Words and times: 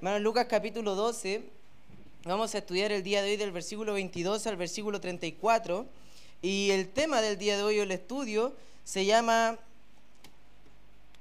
Hermano, 0.00 0.18
Lucas 0.20 0.46
capítulo 0.48 0.94
12, 0.94 1.42
vamos 2.24 2.54
a 2.54 2.58
estudiar 2.58 2.90
el 2.90 3.02
día 3.02 3.20
de 3.20 3.32
hoy 3.32 3.36
del 3.36 3.52
versículo 3.52 3.92
22 3.92 4.46
al 4.46 4.56
versículo 4.56 4.98
34. 4.98 5.84
Y 6.40 6.70
el 6.70 6.88
tema 6.88 7.20
del 7.20 7.36
día 7.36 7.58
de 7.58 7.62
hoy, 7.62 7.80
el 7.80 7.90
estudio, 7.90 8.54
se 8.82 9.04
llama 9.04 9.58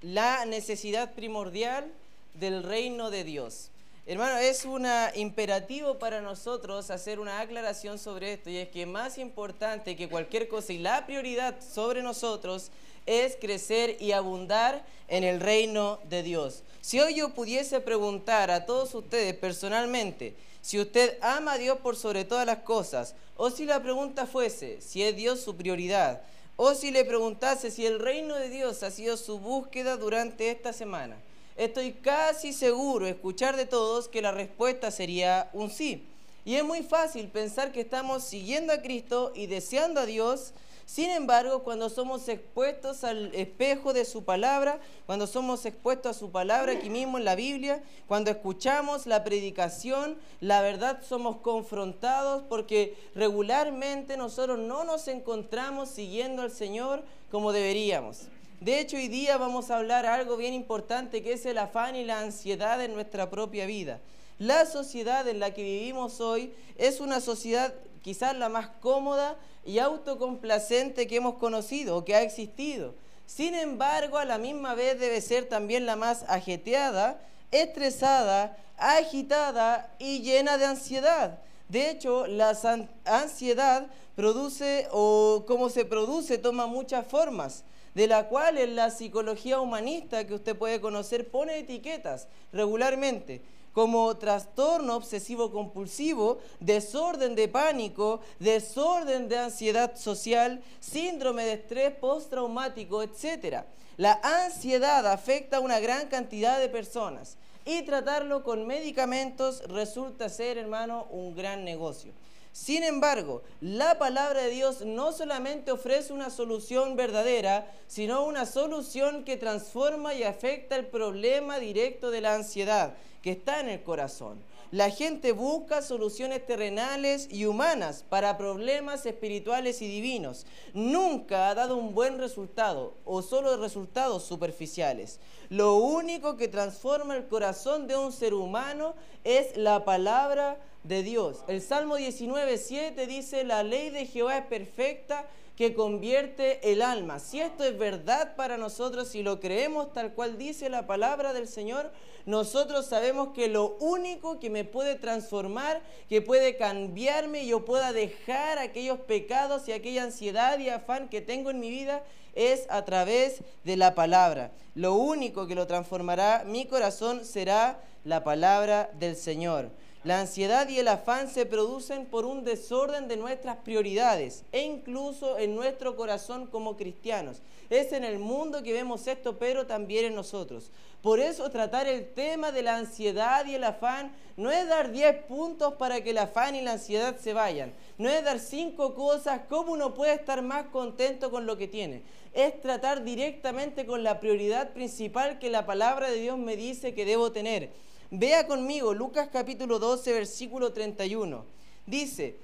La 0.02 0.46
necesidad 0.46 1.13
primordial 1.13 1.92
del 2.36 2.63
reino 2.63 3.12
de 3.12 3.26
Dios. 3.26 3.70
Hermano, 4.09 4.39
es 4.39 4.65
un 4.65 4.87
imperativo 5.13 5.99
para 5.99 6.19
nosotros 6.19 6.89
hacer 6.89 7.19
una 7.19 7.42
aclaración 7.42 7.99
sobre 7.99 8.33
esto 8.33 8.49
y 8.49 8.57
es 8.57 8.69
que 8.69 8.87
más 8.87 9.19
importante 9.19 9.96
que 9.96 10.10
cualquier 10.10 10.47
cosa 10.47 10.74
y 10.74 10.79
la 10.79 11.05
prioridad 11.05 11.57
sobre 11.62 12.01
nosotros 12.01 12.71
es 13.06 13.37
crecer 13.39 13.97
y 13.99 14.13
abundar 14.13 14.83
en 15.10 15.24
el 15.24 15.39
reino 15.39 15.99
de 16.09 16.23
Dios. 16.23 16.63
Si 16.81 16.99
hoy 16.99 17.13
yo 17.13 17.35
pudiese 17.35 17.81
preguntar 17.81 18.49
a 18.49 18.66
todos 18.66 18.95
ustedes 18.95 19.35
personalmente 19.35 20.35
si 20.59 20.79
usted 20.79 21.20
ama 21.21 21.53
a 21.53 21.57
Dios 21.59 21.77
por 21.77 21.95
sobre 21.95 22.26
todas 22.26 22.48
las 22.48 22.63
cosas, 22.63 23.13
o 23.37 23.51
si 23.51 23.65
la 23.65 23.84
pregunta 23.84 24.26
fuese 24.26 24.81
si 24.81 25.03
es 25.03 25.15
Dios 25.15 25.39
su 25.39 25.55
prioridad, 25.55 26.23
o 26.55 26.73
si 26.73 26.89
le 26.89 27.05
preguntase 27.05 27.70
si 27.70 27.85
el 27.85 27.99
reino 27.99 28.34
de 28.34 28.49
Dios 28.49 28.81
ha 28.81 28.89
sido 28.89 29.17
su 29.17 29.37
búsqueda 29.37 29.98
durante 29.98 30.49
esta 30.49 30.73
semana, 30.73 31.15
estoy 31.59 31.91
casi 31.91 32.54
seguro 32.54 33.05
escuchar 33.05 33.58
de 33.58 33.66
todos 33.66 34.08
que 34.08 34.22
la 34.22 34.31
respuesta 34.31 34.91
sería 34.91 35.49
un 35.52 35.70
sí. 35.70 36.08
Y 36.45 36.55
es 36.55 36.63
muy 36.63 36.84
fácil 36.84 37.27
pensar 37.27 37.73
que 37.73 37.82
estamos 37.82 38.23
siguiendo 38.23 38.72
a 38.72 38.82
Cristo 38.82 39.34
y 39.35 39.45
deseando 39.48 39.99
a 39.99 40.05
Dios. 40.05 40.54
Sin 40.85 41.09
embargo, 41.09 41.63
cuando 41.63 41.90
somos 41.90 42.30
expuestos 42.30 43.04
al 43.04 43.35
espejo 43.35 43.91
de 43.91 44.05
su 44.05 44.23
palabra, 44.23 44.80
cuando 45.05 45.27
somos 45.27 45.66
expuestos 45.66 46.16
a 46.16 46.20
su 46.20 46.32
palabra 46.32 46.72
aquí 46.72 46.90
mismo 46.90 47.18
en 47.18 47.26
la 47.26 47.35
Biblia, 47.35 47.84
cuando 48.07 48.32
escuchamos 48.32 49.05
la 49.05 49.26
predicación, 49.26 50.18
la 50.40 50.62
verdad 50.62 51.02
somos 51.07 51.38
confrontados 51.38 52.41
porque 52.48 52.96
regularmente 53.16 54.16
nosotros 54.16 54.57
no 54.60 54.85
nos 54.85 55.10
encontramos 55.10 55.90
siguiendo 55.90 56.41
al 56.41 56.51
Señor 56.51 57.04
como 57.29 57.51
deberíamos. 57.51 58.29
De 58.60 58.82
hecho, 58.82 58.98
hoy 58.98 59.07
día 59.07 59.38
vamos 59.38 59.71
a 59.71 59.77
hablar 59.77 60.05
algo 60.05 60.35
bien 60.35 60.54
importante 60.54 61.24
que 61.24 61.32
es 61.32 61.46
el 61.46 61.57
afán 61.57 61.96
y 61.96 62.04
la 62.04 62.20
ansiedad 62.20 62.84
en 62.84 62.93
nuestra 62.93 63.29
propia 63.29 63.66
vida. 63.66 64.02
La 64.38 64.66
sociedad 64.66 65.26
en 65.30 65.40
la 65.40 65.54
que 65.54 65.64
vivimos 65.64 66.20
hoy 66.20 66.54
es 66.78 67.00
una 67.00 67.22
sociedad 67.22 67.74
quizás 68.02 68.36
la 68.36 68.50
más 68.50 68.68
cómoda 68.82 69.38
y 69.66 69.80
autocomplacente 69.80 71.08
que 71.08 71.16
hemos 71.16 71.36
conocido 71.36 71.96
o 71.96 72.04
que 72.04 72.16
ha 72.16 72.22
existido. 72.22 72.96
Sin 73.26 73.56
embargo, 73.56 74.18
a 74.18 74.26
la 74.26 74.38
misma 74.38 74.76
vez 74.76 75.00
debe 75.00 75.22
ser 75.22 75.48
también 75.48 75.86
la 75.86 75.96
más 75.96 76.26
ajeteada, 76.28 77.22
estresada, 77.52 78.58
agitada 78.76 79.96
y 80.00 80.20
llena 80.20 80.58
de 80.58 80.66
ansiedad. 80.66 81.40
De 81.70 81.90
hecho, 81.90 82.28
la 82.28 82.58
ansiedad 83.06 83.88
produce 84.18 84.90
o 84.92 85.46
como 85.48 85.70
se 85.70 85.86
produce 85.86 86.38
toma 86.38 86.68
muchas 86.68 87.08
formas 87.08 87.64
de 88.00 88.08
la 88.08 88.30
cual 88.30 88.58
en 88.58 88.78
la 88.78 88.92
psicología 88.92 89.59
humanista 89.59 90.25
que 90.25 90.33
usted 90.33 90.55
puede 90.55 90.80
conocer 90.80 91.30
pone 91.30 91.58
etiquetas 91.58 92.30
regularmente 92.53 93.42
como 93.73 94.16
trastorno 94.16 94.95
obsesivo 94.95 95.52
compulsivo, 95.52 96.39
desorden 96.61 97.36
de 97.36 97.50
pánico, 97.50 98.22
desorden 98.39 99.27
de 99.27 99.39
ansiedad 99.39 99.97
social, 99.97 100.64
síndrome 100.80 101.44
de 101.44 101.53
estrés 101.55 101.92
postraumático, 101.94 103.03
etc. 103.03 103.66
La 103.97 104.17
ansiedad 104.23 105.05
afecta 105.05 105.58
a 105.58 105.59
una 105.59 105.81
gran 105.81 106.08
cantidad 106.08 106.58
de 106.58 106.70
personas 106.70 107.36
y 107.66 107.81
tratarlo 107.81 108.44
con 108.44 108.66
medicamentos 108.66 109.61
resulta 109.67 110.30
ser, 110.30 110.58
hermano, 110.58 111.05
un 111.11 111.36
gran 111.36 111.66
negocio. 111.66 112.14
Sin 112.62 112.84
embargo, 112.84 113.42
la 113.62 113.98
palabra 113.98 114.42
de 114.42 114.50
Dios 114.50 114.82
no 114.82 115.14
solamente 115.14 115.72
ofrece 115.72 116.12
una 116.12 116.30
solución 116.30 116.98
verdadera, 116.98 117.72
sino 117.88 118.26
una 118.26 118.45
solución 118.45 119.23
que 119.23 119.38
transforma 119.38 120.14
y 120.14 120.23
afecta 120.23 120.76
el 120.76 120.86
problema 120.88 121.58
directo 121.58 122.11
de 122.11 122.20
la 122.20 122.36
ansiedad 122.36 122.95
que 123.22 123.32
está 123.32 123.61
en 123.61 123.70
el 123.70 123.82
corazón. 123.82 124.44
La 124.72 124.89
gente 124.89 125.32
busca 125.32 125.82
soluciones 125.82 126.45
terrenales 126.45 127.30
y 127.32 127.45
humanas 127.45 128.03
para 128.07 128.38
problemas 128.38 129.06
espirituales 129.06 129.81
y 129.81 129.88
divinos. 129.88 130.45
Nunca 130.73 131.47
ha 131.47 131.56
dado 131.56 131.78
un 131.78 131.95
buen 131.95 132.19
resultado 132.19 132.94
o 133.06 133.22
solo 133.22 133.56
resultados 133.56 134.23
superficiales. 134.23 135.22
Lo 135.47 135.75
único 135.78 136.35
que 136.35 136.50
transforma 136.50 137.16
el 137.16 137.25
corazón 137.28 137.88
de 137.88 137.95
un 137.95 138.12
ser 138.12 138.33
humano 138.33 138.95
es 139.23 139.56
la 139.56 139.85
palabra 139.85 140.59
de 140.84 141.03
Dios. 141.03 141.44
El 141.47 141.62
Salmo 141.62 141.95
19, 141.95 142.57
7 142.57 143.07
dice, 143.07 143.44
la 143.44 143.63
ley 143.63 143.90
de 143.90 144.06
Jehová 144.06 144.38
es 144.38 144.45
perfecta 144.45 145.28
que 145.59 145.73
convierte 145.73 146.72
el 146.72 146.81
alma. 146.81 147.19
Si 147.19 147.41
esto 147.41 147.66
es 147.66 147.78
verdad 147.78 148.38
para 148.38 148.57
nosotros, 148.57 149.09
si 149.09 149.23
lo 149.23 149.41
creemos 149.41 149.91
tal 149.91 150.13
cual 150.13 150.38
dice 150.38 150.69
la 150.69 150.88
palabra 150.88 151.34
del 151.34 151.50
Señor, 151.50 151.91
nosotros 152.25 152.85
sabemos 152.85 153.34
que 153.34 153.50
lo 153.50 153.75
único 153.81 154.39
que 154.39 154.50
me 154.50 154.63
puede 154.63 154.95
transformar, 154.95 155.81
que 156.07 156.22
puede 156.22 156.56
cambiarme 156.56 157.45
yo 157.45 157.66
pueda 157.66 157.91
dejar 157.91 158.57
aquellos 158.57 159.01
pecados 159.01 159.68
y 159.68 159.73
aquella 159.73 160.03
ansiedad 160.03 160.59
y 160.59 160.69
afán 160.69 161.09
que 161.09 161.19
tengo 161.19 161.50
en 161.50 161.59
mi 161.59 161.69
vida 161.69 162.03
es 162.35 162.66
a 162.69 162.85
través 162.85 163.41
de 163.66 163.75
la 163.75 163.95
palabra. 163.95 164.51
Lo 164.75 164.94
único 164.94 165.45
que 165.45 165.56
lo 165.56 165.68
transformará 165.68 166.44
mi 166.45 166.68
corazón 166.68 167.25
será 167.25 167.81
la 168.06 168.23
palabra 168.23 168.91
del 168.97 169.18
Señor. 169.18 169.72
La 170.05 170.21
ansiedad 170.21 170.69
y 170.69 170.79
el 170.79 170.87
afán 170.87 171.27
se 171.27 171.45
producen 171.45 172.05
por 172.05 172.23
un 172.25 172.45
desorden 172.45 173.09
de 173.09 173.17
nuestras 173.17 173.57
prioridades 173.57 174.45
e 174.53 174.61
incluso 174.61 175.37
en 175.37 175.55
nuestro 175.55 175.97
corazón 175.97 176.47
como 176.47 176.77
cristianos. 176.77 177.41
Es 177.69 177.91
en 177.91 178.05
el 178.05 178.17
mundo 178.17 178.63
que 178.63 178.71
vemos 178.71 179.07
esto, 179.07 179.38
pero 179.38 179.67
también 179.67 180.05
en 180.05 180.15
nosotros. 180.15 180.71
Por 181.01 181.19
eso 181.19 181.49
tratar 181.49 181.85
el 181.89 182.13
tema 182.13 182.53
de 182.53 182.63
la 182.63 182.77
ansiedad 182.77 183.45
y 183.45 183.55
el 183.55 183.63
afán 183.65 184.13
no 184.38 184.49
es 184.51 184.69
dar 184.69 184.93
10 184.93 185.23
puntos 185.23 185.73
para 185.73 186.01
que 186.01 186.11
el 186.11 186.17
afán 186.17 186.55
y 186.55 186.61
la 186.61 186.73
ansiedad 186.73 187.17
se 187.19 187.33
vayan. 187.33 187.73
No 187.97 188.07
es 188.07 188.23
dar 188.23 188.39
5 188.39 188.95
cosas, 188.95 189.41
cómo 189.49 189.73
uno 189.73 189.93
puede 189.93 190.13
estar 190.13 190.41
más 190.41 190.67
contento 190.67 191.29
con 191.29 191.45
lo 191.45 191.57
que 191.57 191.67
tiene. 191.67 192.03
Es 192.33 192.61
tratar 192.61 193.03
directamente 193.03 193.85
con 193.85 194.03
la 194.03 194.21
prioridad 194.21 194.71
principal 194.71 195.39
que 195.39 195.49
la 195.49 195.65
palabra 195.65 196.09
de 196.09 196.21
Dios 196.21 196.38
me 196.38 196.55
dice 196.55 196.93
que 196.93 197.03
debo 197.03 197.33
tener 197.33 197.69
Vea 198.11 198.47
conmigo 198.47 198.95
Lucas 198.95 199.29
capítulo 199.31 199.77
12, 199.77 200.13
versículo 200.13 200.73
31. 200.73 201.45
Dice, 201.85 202.37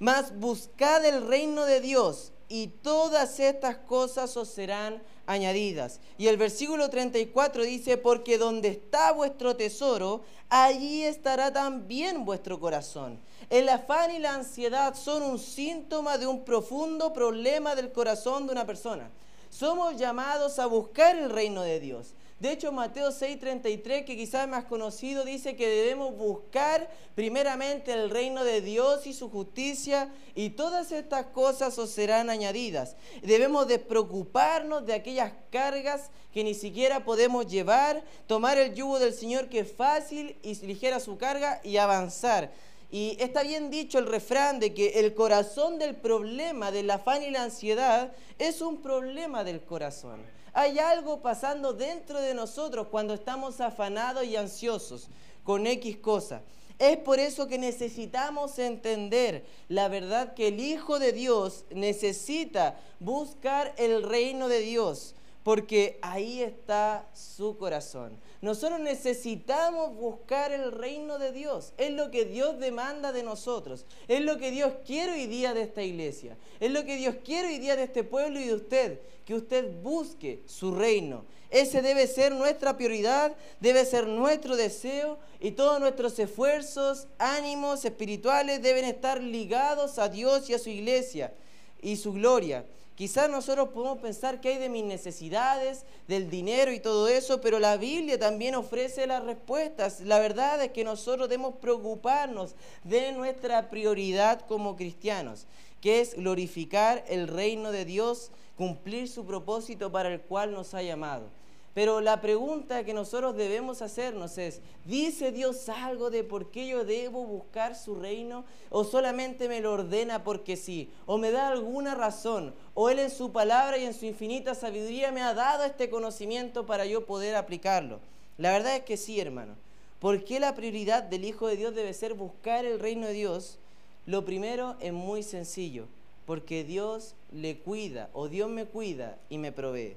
mas 0.00 0.36
buscad 0.36 1.04
el 1.04 1.28
reino 1.28 1.64
de 1.64 1.80
Dios 1.80 2.32
y 2.48 2.66
todas 2.66 3.38
estas 3.38 3.76
cosas 3.76 4.36
os 4.36 4.48
serán 4.48 5.00
añadidas. 5.26 6.00
Y 6.18 6.26
el 6.26 6.38
versículo 6.38 6.90
34 6.90 7.62
dice, 7.62 7.98
porque 7.98 8.36
donde 8.36 8.68
está 8.68 9.12
vuestro 9.12 9.54
tesoro, 9.54 10.22
allí 10.48 11.04
estará 11.04 11.52
también 11.52 12.24
vuestro 12.24 12.58
corazón. 12.58 13.20
El 13.48 13.68
afán 13.68 14.10
y 14.10 14.18
la 14.18 14.34
ansiedad 14.34 14.96
son 14.96 15.22
un 15.22 15.38
síntoma 15.38 16.18
de 16.18 16.26
un 16.26 16.44
profundo 16.44 17.12
problema 17.12 17.76
del 17.76 17.92
corazón 17.92 18.46
de 18.46 18.52
una 18.54 18.66
persona. 18.66 19.08
Somos 19.50 19.96
llamados 19.96 20.58
a 20.58 20.66
buscar 20.66 21.16
el 21.16 21.30
reino 21.30 21.62
de 21.62 21.78
Dios. 21.78 22.14
De 22.42 22.50
hecho, 22.50 22.72
Mateo 22.72 23.12
6:33, 23.12 24.04
que 24.04 24.16
quizás 24.16 24.42
es 24.42 24.48
más 24.48 24.64
conocido, 24.64 25.24
dice 25.24 25.54
que 25.54 25.68
debemos 25.68 26.16
buscar 26.16 26.90
primeramente 27.14 27.92
el 27.92 28.10
reino 28.10 28.42
de 28.42 28.60
Dios 28.60 29.06
y 29.06 29.12
su 29.12 29.30
justicia 29.30 30.12
y 30.34 30.50
todas 30.50 30.90
estas 30.90 31.26
cosas 31.26 31.78
os 31.78 31.90
serán 31.90 32.30
añadidas. 32.30 32.96
Debemos 33.22 33.68
despreocuparnos 33.68 34.84
de 34.84 34.94
aquellas 34.94 35.32
cargas 35.52 36.10
que 36.34 36.42
ni 36.42 36.54
siquiera 36.54 37.04
podemos 37.04 37.46
llevar, 37.46 38.02
tomar 38.26 38.58
el 38.58 38.74
yugo 38.74 38.98
del 38.98 39.14
Señor 39.14 39.48
que 39.48 39.60
es 39.60 39.70
fácil 39.70 40.34
y 40.42 40.56
ligera 40.66 40.98
su 40.98 41.18
carga 41.18 41.60
y 41.62 41.76
avanzar. 41.76 42.50
Y 42.90 43.16
está 43.20 43.44
bien 43.44 43.70
dicho 43.70 44.00
el 44.00 44.06
refrán 44.06 44.58
de 44.58 44.74
que 44.74 44.98
el 44.98 45.14
corazón 45.14 45.78
del 45.78 45.94
problema 45.94 46.72
del 46.72 46.90
afán 46.90 47.22
y 47.22 47.30
la 47.30 47.44
ansiedad 47.44 48.12
es 48.40 48.60
un 48.62 48.82
problema 48.82 49.44
del 49.44 49.60
corazón. 49.60 50.41
Hay 50.54 50.78
algo 50.78 51.22
pasando 51.22 51.72
dentro 51.72 52.20
de 52.20 52.34
nosotros 52.34 52.88
cuando 52.88 53.14
estamos 53.14 53.60
afanados 53.60 54.24
y 54.24 54.36
ansiosos 54.36 55.08
con 55.44 55.66
X 55.66 55.96
cosa. 55.98 56.42
Es 56.78 56.98
por 56.98 57.18
eso 57.20 57.46
que 57.46 57.58
necesitamos 57.58 58.58
entender 58.58 59.46
la 59.68 59.88
verdad 59.88 60.34
que 60.34 60.48
el 60.48 60.60
Hijo 60.60 60.98
de 60.98 61.12
Dios 61.12 61.64
necesita 61.70 62.78
buscar 62.98 63.72
el 63.78 64.02
reino 64.02 64.48
de 64.48 64.60
Dios. 64.60 65.14
Porque 65.44 65.98
ahí 66.02 66.40
está 66.42 67.08
su 67.14 67.56
corazón. 67.56 68.18
Nosotros 68.40 68.80
necesitamos 68.80 69.94
buscar 69.96 70.52
el 70.52 70.72
reino 70.72 71.18
de 71.18 71.32
Dios. 71.32 71.72
Es 71.78 71.90
lo 71.92 72.10
que 72.10 72.24
Dios 72.24 72.58
demanda 72.58 73.12
de 73.12 73.22
nosotros. 73.22 73.86
Es 74.08 74.20
lo 74.20 74.38
que 74.38 74.50
Dios 74.50 74.72
quiere 74.86 75.12
hoy 75.12 75.26
día 75.26 75.54
de 75.54 75.62
esta 75.62 75.82
iglesia. 75.82 76.36
Es 76.60 76.70
lo 76.70 76.84
que 76.84 76.96
Dios 76.96 77.16
quiere 77.24 77.48
hoy 77.48 77.58
día 77.58 77.76
de 77.76 77.84
este 77.84 78.04
pueblo 78.04 78.38
y 78.40 78.44
de 78.44 78.54
usted. 78.54 79.00
Que 79.24 79.34
usted 79.34 79.82
busque 79.82 80.42
su 80.46 80.74
reino. 80.74 81.24
Ese 81.50 81.82
debe 81.82 82.06
ser 82.06 82.32
nuestra 82.32 82.76
prioridad, 82.76 83.36
debe 83.60 83.84
ser 83.84 84.06
nuestro 84.06 84.56
deseo 84.56 85.18
y 85.38 85.50
todos 85.50 85.80
nuestros 85.80 86.18
esfuerzos, 86.18 87.08
ánimos 87.18 87.84
espirituales 87.84 88.62
deben 88.62 88.86
estar 88.86 89.22
ligados 89.22 89.98
a 89.98 90.08
Dios 90.08 90.48
y 90.48 90.54
a 90.54 90.58
su 90.58 90.70
iglesia 90.70 91.34
y 91.82 91.96
su 91.96 92.14
gloria. 92.14 92.64
Quizás 93.02 93.28
nosotros 93.28 93.70
podemos 93.70 93.98
pensar 93.98 94.40
que 94.40 94.50
hay 94.50 94.58
de 94.58 94.68
mis 94.68 94.84
necesidades, 94.84 95.84
del 96.06 96.30
dinero 96.30 96.70
y 96.70 96.78
todo 96.78 97.08
eso, 97.08 97.40
pero 97.40 97.58
la 97.58 97.76
Biblia 97.76 98.16
también 98.16 98.54
ofrece 98.54 99.08
las 99.08 99.24
respuestas. 99.24 100.02
La 100.02 100.20
verdad 100.20 100.62
es 100.62 100.70
que 100.70 100.84
nosotros 100.84 101.28
debemos 101.28 101.56
preocuparnos 101.56 102.54
de 102.84 103.10
nuestra 103.10 103.70
prioridad 103.70 104.42
como 104.46 104.76
cristianos, 104.76 105.48
que 105.80 106.00
es 106.00 106.14
glorificar 106.14 107.04
el 107.08 107.26
reino 107.26 107.72
de 107.72 107.84
Dios, 107.84 108.30
cumplir 108.56 109.08
su 109.08 109.26
propósito 109.26 109.90
para 109.90 110.08
el 110.08 110.20
cual 110.20 110.52
nos 110.52 110.72
ha 110.72 110.82
llamado. 110.82 111.41
Pero 111.74 112.02
la 112.02 112.20
pregunta 112.20 112.84
que 112.84 112.92
nosotros 112.92 113.34
debemos 113.34 113.80
hacernos 113.80 114.36
es, 114.36 114.60
¿dice 114.84 115.32
Dios 115.32 115.70
algo 115.70 116.10
de 116.10 116.22
por 116.22 116.50
qué 116.50 116.66
yo 116.66 116.84
debo 116.84 117.24
buscar 117.24 117.74
su 117.74 117.94
reino? 117.94 118.44
¿O 118.68 118.84
solamente 118.84 119.48
me 119.48 119.60
lo 119.60 119.72
ordena 119.72 120.22
porque 120.22 120.56
sí? 120.56 120.90
¿O 121.06 121.16
me 121.16 121.30
da 121.30 121.48
alguna 121.48 121.94
razón? 121.94 122.54
¿O 122.74 122.90
Él 122.90 122.98
en 122.98 123.10
su 123.10 123.32
palabra 123.32 123.78
y 123.78 123.86
en 123.86 123.94
su 123.94 124.04
infinita 124.04 124.54
sabiduría 124.54 125.12
me 125.12 125.22
ha 125.22 125.32
dado 125.32 125.64
este 125.64 125.88
conocimiento 125.88 126.66
para 126.66 126.84
yo 126.84 127.06
poder 127.06 127.36
aplicarlo? 127.36 128.00
La 128.36 128.52
verdad 128.52 128.76
es 128.76 128.82
que 128.82 128.98
sí, 128.98 129.18
hermano. 129.18 129.54
¿Por 129.98 130.24
qué 130.24 130.40
la 130.40 130.54
prioridad 130.54 131.02
del 131.02 131.24
Hijo 131.24 131.46
de 131.46 131.56
Dios 131.56 131.74
debe 131.74 131.94
ser 131.94 132.12
buscar 132.12 132.66
el 132.66 132.80
reino 132.80 133.06
de 133.06 133.14
Dios? 133.14 133.58
Lo 134.04 134.26
primero 134.26 134.76
es 134.80 134.92
muy 134.92 135.22
sencillo, 135.22 135.86
porque 136.26 136.64
Dios 136.64 137.14
le 137.30 137.58
cuida 137.58 138.10
o 138.12 138.28
Dios 138.28 138.50
me 138.50 138.66
cuida 138.66 139.16
y 139.30 139.38
me 139.38 139.52
provee. 139.52 139.96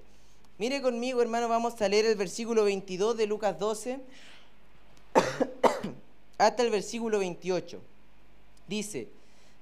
Mire 0.58 0.82
conmigo, 0.82 1.22
hermano, 1.22 1.50
vamos 1.50 1.82
a 1.82 1.90
leer 1.90 2.06
el 2.06 2.16
versículo 2.16 2.64
22 2.64 3.18
de 3.18 3.28
Lucas 3.28 3.60
12 3.60 4.00
hasta 6.38 6.64
el 6.64 6.70
versículo 6.70 7.20
28. 7.20 7.82
Dice, 8.66 9.10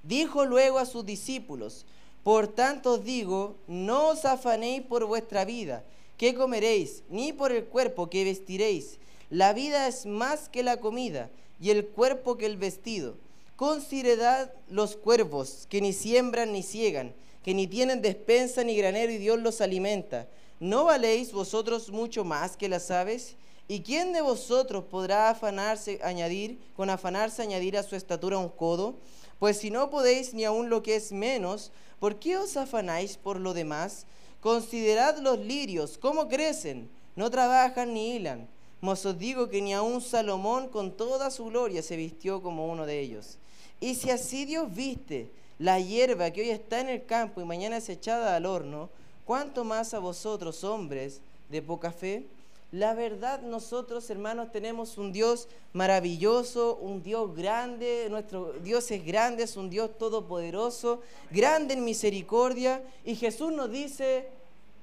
dijo 0.04 0.44
luego 0.44 0.78
a 0.78 0.86
sus 0.86 1.04
discípulos, 1.04 1.84
por 2.22 2.46
tanto 2.46 2.92
os 2.92 3.04
digo, 3.04 3.56
no 3.66 4.10
os 4.10 4.24
afanéis 4.24 4.82
por 4.82 5.04
vuestra 5.06 5.44
vida, 5.44 5.82
qué 6.16 6.32
comeréis, 6.32 7.02
ni 7.08 7.32
por 7.32 7.50
el 7.50 7.64
cuerpo 7.64 8.08
que 8.08 8.22
vestiréis. 8.22 8.98
La 9.30 9.52
vida 9.52 9.88
es 9.88 10.06
más 10.06 10.48
que 10.48 10.62
la 10.62 10.76
comida, 10.76 11.28
y 11.60 11.70
el 11.70 11.86
cuerpo 11.86 12.36
que 12.36 12.46
el 12.46 12.56
vestido. 12.56 13.16
Considerad 13.56 14.52
los 14.70 14.94
cuervos, 14.94 15.66
que 15.68 15.80
ni 15.80 15.92
siembran 15.92 16.52
ni 16.52 16.62
ciegan, 16.62 17.12
que 17.42 17.52
ni 17.52 17.66
tienen 17.66 18.00
despensa 18.00 18.62
ni 18.62 18.76
granero, 18.76 19.10
y 19.10 19.18
Dios 19.18 19.40
los 19.40 19.60
alimenta 19.60 20.28
¿No 20.60 20.84
valéis 20.84 21.32
vosotros 21.32 21.90
mucho 21.90 22.24
más 22.24 22.56
que 22.56 22.68
las 22.68 22.90
aves? 22.90 23.36
¿Y 23.66 23.80
quién 23.80 24.12
de 24.12 24.20
vosotros 24.20 24.84
podrá 24.84 25.30
afanarse, 25.30 25.98
añadir, 26.02 26.58
con 26.76 26.90
afanarse 26.90 27.42
añadir 27.42 27.76
a 27.76 27.82
su 27.82 27.96
estatura 27.96 28.38
un 28.38 28.48
codo? 28.48 28.94
Pues 29.38 29.58
si 29.58 29.70
no 29.70 29.90
podéis 29.90 30.32
ni 30.32 30.44
aun 30.44 30.70
lo 30.70 30.82
que 30.82 30.96
es 30.96 31.12
menos, 31.12 31.72
¿por 31.98 32.18
qué 32.18 32.36
os 32.36 32.56
afanáis 32.56 33.16
por 33.16 33.40
lo 33.40 33.52
demás? 33.52 34.06
Considerad 34.40 35.18
los 35.18 35.38
lirios, 35.38 35.98
cómo 35.98 36.28
crecen, 36.28 36.88
no 37.16 37.30
trabajan 37.30 37.94
ni 37.94 38.14
hilan. 38.14 38.48
Mas 38.80 39.04
os 39.06 39.18
digo 39.18 39.48
que 39.48 39.62
ni 39.62 39.72
aun 39.72 40.02
Salomón 40.02 40.68
con 40.68 40.92
toda 40.92 41.30
su 41.30 41.46
gloria 41.46 41.82
se 41.82 41.96
vistió 41.96 42.42
como 42.42 42.70
uno 42.70 42.86
de 42.86 43.00
ellos. 43.00 43.38
Y 43.80 43.94
si 43.94 44.10
así 44.10 44.44
Dios 44.44 44.72
viste 44.72 45.30
la 45.58 45.80
hierba 45.80 46.30
que 46.30 46.42
hoy 46.42 46.50
está 46.50 46.80
en 46.80 46.90
el 46.90 47.06
campo 47.06 47.40
y 47.40 47.44
mañana 47.44 47.78
es 47.78 47.88
echada 47.88 48.36
al 48.36 48.44
horno, 48.44 48.90
¿Cuánto 49.24 49.64
más 49.64 49.94
a 49.94 49.98
vosotros, 49.98 50.64
hombres 50.64 51.20
de 51.48 51.62
poca 51.62 51.90
fe? 51.92 52.26
La 52.72 52.92
verdad, 52.92 53.40
nosotros, 53.40 54.10
hermanos, 54.10 54.50
tenemos 54.50 54.98
un 54.98 55.12
Dios 55.12 55.48
maravilloso, 55.72 56.76
un 56.76 57.02
Dios 57.02 57.34
grande, 57.34 58.08
nuestro 58.10 58.52
Dios 58.54 58.90
es 58.90 59.04
grande, 59.06 59.44
es 59.44 59.56
un 59.56 59.70
Dios 59.70 59.96
todopoderoso, 59.96 61.00
grande 61.30 61.74
en 61.74 61.84
misericordia, 61.84 62.82
y 63.04 63.14
Jesús 63.14 63.52
nos 63.52 63.70
dice, 63.70 64.28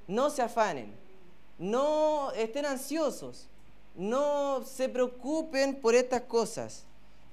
no 0.07 0.29
se 0.29 0.41
afanen, 0.41 0.91
no 1.59 2.31
estén 2.31 2.65
ansiosos, 2.65 3.47
no 3.93 4.63
se 4.65 4.87
preocupen 4.87 5.75
por 5.75 5.93
estas 5.93 6.21
cosas, 6.21 6.85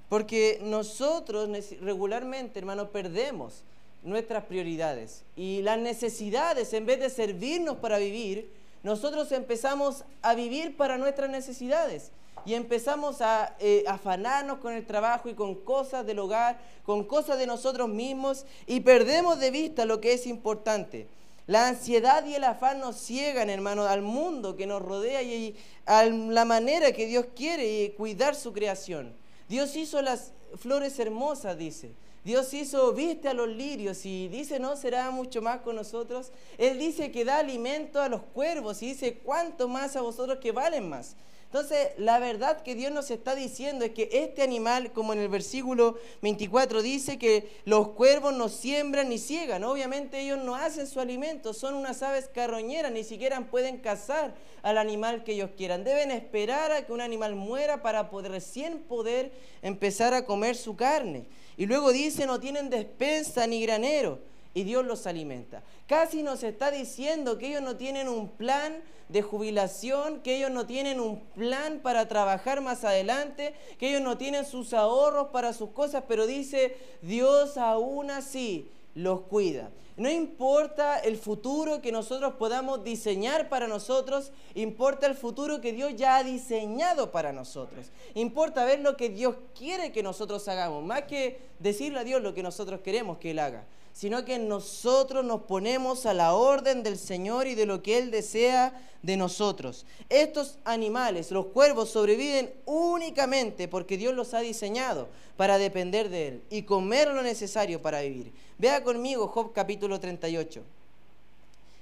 porque 0.09 0.59
nosotros 0.61 1.49
regularmente, 1.79 2.59
hermanos, 2.59 2.89
perdemos 2.89 3.63
nuestras 4.03 4.45
prioridades. 4.45 5.23
Y 5.35 5.61
las 5.61 5.77
necesidades, 5.79 6.73
en 6.73 6.85
vez 6.85 6.99
de 6.99 7.09
servirnos 7.09 7.77
para 7.77 7.97
vivir, 7.97 8.51
nosotros 8.83 9.31
empezamos 9.31 10.05
a 10.21 10.35
vivir 10.35 10.77
para 10.77 10.97
nuestras 10.97 11.29
necesidades. 11.29 12.11
Y 12.45 12.53
empezamos 12.53 13.21
a 13.21 13.55
eh, 13.59 13.83
afanarnos 13.87 14.59
con 14.59 14.73
el 14.73 14.85
trabajo 14.85 15.27
y 15.29 15.33
con 15.33 15.55
cosas 15.55 16.05
del 16.05 16.19
hogar, 16.19 16.59
con 16.83 17.03
cosas 17.03 17.37
de 17.37 17.45
nosotros 17.45 17.89
mismos, 17.89 18.45
y 18.65 18.79
perdemos 18.79 19.39
de 19.39 19.51
vista 19.51 19.85
lo 19.85 19.99
que 19.99 20.13
es 20.13 20.25
importante. 20.25 21.07
La 21.47 21.67
ansiedad 21.67 22.25
y 22.25 22.35
el 22.35 22.43
afán 22.43 22.79
nos 22.79 22.95
ciegan, 22.95 23.49
hermano, 23.49 23.83
al 23.83 24.03
mundo 24.03 24.55
que 24.55 24.67
nos 24.67 24.81
rodea 24.81 25.21
y 25.23 25.55
a 25.85 26.05
la 26.05 26.45
manera 26.45 26.91
que 26.91 27.07
Dios 27.07 27.25
quiere 27.35 27.93
cuidar 27.97 28.35
su 28.35 28.53
creación. 28.53 29.13
Dios 29.49 29.75
hizo 29.75 30.01
las 30.01 30.31
flores 30.57 30.99
hermosas, 30.99 31.57
dice. 31.57 31.91
Dios 32.23 32.53
hizo, 32.53 32.91
viste 32.93 33.29
a 33.29 33.33
los 33.33 33.47
lirios 33.47 34.05
y 34.05 34.27
dice, 34.27 34.59
no 34.59 34.75
será 34.75 35.09
mucho 35.11 35.41
más 35.41 35.61
con 35.61 35.75
nosotros. 35.75 36.31
Él 36.57 36.77
dice 36.77 37.11
que 37.11 37.25
da 37.25 37.39
alimento 37.39 38.01
a 38.01 38.09
los 38.09 38.21
cuervos 38.21 38.81
y 38.81 38.87
dice, 38.87 39.19
¿cuánto 39.23 39.67
más 39.67 39.95
a 39.95 40.01
vosotros 40.01 40.39
que 40.39 40.51
valen 40.51 40.89
más? 40.89 41.15
Entonces, 41.51 41.87
la 41.97 42.19
verdad 42.19 42.61
que 42.61 42.75
Dios 42.75 42.91
nos 42.91 43.09
está 43.09 43.33
diciendo 43.33 43.83
es 43.83 43.91
que 43.93 44.07
este 44.11 44.43
animal, 44.43 44.91
como 44.91 45.13
en 45.13 45.19
el 45.19 45.29
versículo 45.29 45.97
24 46.21 46.83
dice, 46.83 47.17
que 47.17 47.49
los 47.65 47.87
cuervos 47.89 48.33
no 48.33 48.49
siembran 48.49 49.09
ni 49.09 49.17
ciegan. 49.17 49.63
Obviamente 49.63 50.19
ellos 50.19 50.37
no 50.43 50.53
hacen 50.53 50.85
su 50.85 50.99
alimento, 50.99 51.55
son 51.55 51.73
unas 51.73 52.03
aves 52.03 52.29
carroñeras, 52.31 52.91
ni 52.91 53.03
siquiera 53.03 53.41
pueden 53.49 53.77
cazar 53.77 54.35
al 54.61 54.77
animal 54.77 55.23
que 55.23 55.31
ellos 55.31 55.49
quieran. 55.57 55.83
Deben 55.83 56.11
esperar 56.11 56.71
a 56.71 56.85
que 56.85 56.93
un 56.93 57.01
animal 57.01 57.33
muera 57.33 57.81
para 57.81 58.11
poder 58.11 58.31
recién 58.31 58.83
poder 58.83 59.31
empezar 59.63 60.13
a 60.13 60.25
comer 60.25 60.55
su 60.55 60.75
carne. 60.75 61.25
Y 61.59 61.65
luego 61.65 61.91
dice, 61.91 62.25
no 62.25 62.39
tienen 62.39 62.69
despensa 62.69 63.45
ni 63.45 63.61
granero 63.61 64.19
y 64.53 64.63
Dios 64.63 64.85
los 64.85 65.05
alimenta. 65.05 65.61
Casi 65.87 66.23
nos 66.23 66.41
está 66.43 66.71
diciendo 66.71 67.37
que 67.37 67.47
ellos 67.47 67.61
no 67.61 67.75
tienen 67.75 68.07
un 68.07 68.29
plan 68.29 68.81
de 69.09 69.21
jubilación, 69.21 70.21
que 70.21 70.37
ellos 70.37 70.51
no 70.51 70.65
tienen 70.65 71.01
un 71.01 71.19
plan 71.19 71.81
para 71.83 72.07
trabajar 72.07 72.61
más 72.61 72.85
adelante, 72.85 73.53
que 73.77 73.89
ellos 73.89 74.01
no 74.01 74.17
tienen 74.17 74.45
sus 74.45 74.73
ahorros 74.73 75.31
para 75.33 75.51
sus 75.51 75.71
cosas, 75.71 76.05
pero 76.07 76.27
dice, 76.27 76.77
Dios 77.01 77.57
aún 77.57 78.09
así 78.09 78.71
los 78.95 79.21
cuida. 79.21 79.71
No 79.97 80.09
importa 80.09 80.97
el 80.99 81.17
futuro 81.17 81.81
que 81.81 81.91
nosotros 81.91 82.35
podamos 82.35 82.83
diseñar 82.85 83.49
para 83.49 83.67
nosotros, 83.67 84.31
importa 84.55 85.07
el 85.07 85.15
futuro 85.15 85.59
que 85.59 85.73
Dios 85.73 85.93
ya 85.97 86.15
ha 86.15 86.23
diseñado 86.23 87.11
para 87.11 87.33
nosotros. 87.33 87.91
Importa 88.13 88.63
ver 88.63 88.79
lo 88.79 88.95
que 88.95 89.09
Dios 89.09 89.35
quiere 89.57 89.91
que 89.91 90.01
nosotros 90.01 90.47
hagamos, 90.47 90.85
más 90.85 91.03
que 91.03 91.41
decirle 91.59 91.99
a 91.99 92.03
Dios 92.05 92.21
lo 92.21 92.33
que 92.33 92.43
nosotros 92.43 92.79
queremos 92.79 93.17
que 93.17 93.31
Él 93.31 93.39
haga 93.39 93.65
sino 93.93 94.25
que 94.25 94.39
nosotros 94.39 95.25
nos 95.25 95.41
ponemos 95.41 96.05
a 96.05 96.13
la 96.13 96.33
orden 96.33 96.83
del 96.83 96.97
Señor 96.97 97.47
y 97.47 97.55
de 97.55 97.65
lo 97.65 97.81
que 97.81 97.97
Él 97.97 98.11
desea 98.11 98.73
de 99.01 99.17
nosotros. 99.17 99.85
Estos 100.09 100.57
animales, 100.65 101.31
los 101.31 101.47
cuervos, 101.47 101.89
sobreviven 101.89 102.51
únicamente 102.65 103.67
porque 103.67 103.97
Dios 103.97 104.13
los 104.13 104.33
ha 104.33 104.39
diseñado 104.39 105.07
para 105.37 105.57
depender 105.57 106.09
de 106.09 106.27
Él 106.27 106.41
y 106.49 106.63
comer 106.63 107.09
lo 107.09 107.23
necesario 107.23 107.81
para 107.81 108.01
vivir. 108.01 108.31
Vea 108.57 108.83
conmigo 108.83 109.27
Job 109.27 109.53
capítulo 109.53 109.99
38. 109.99 110.61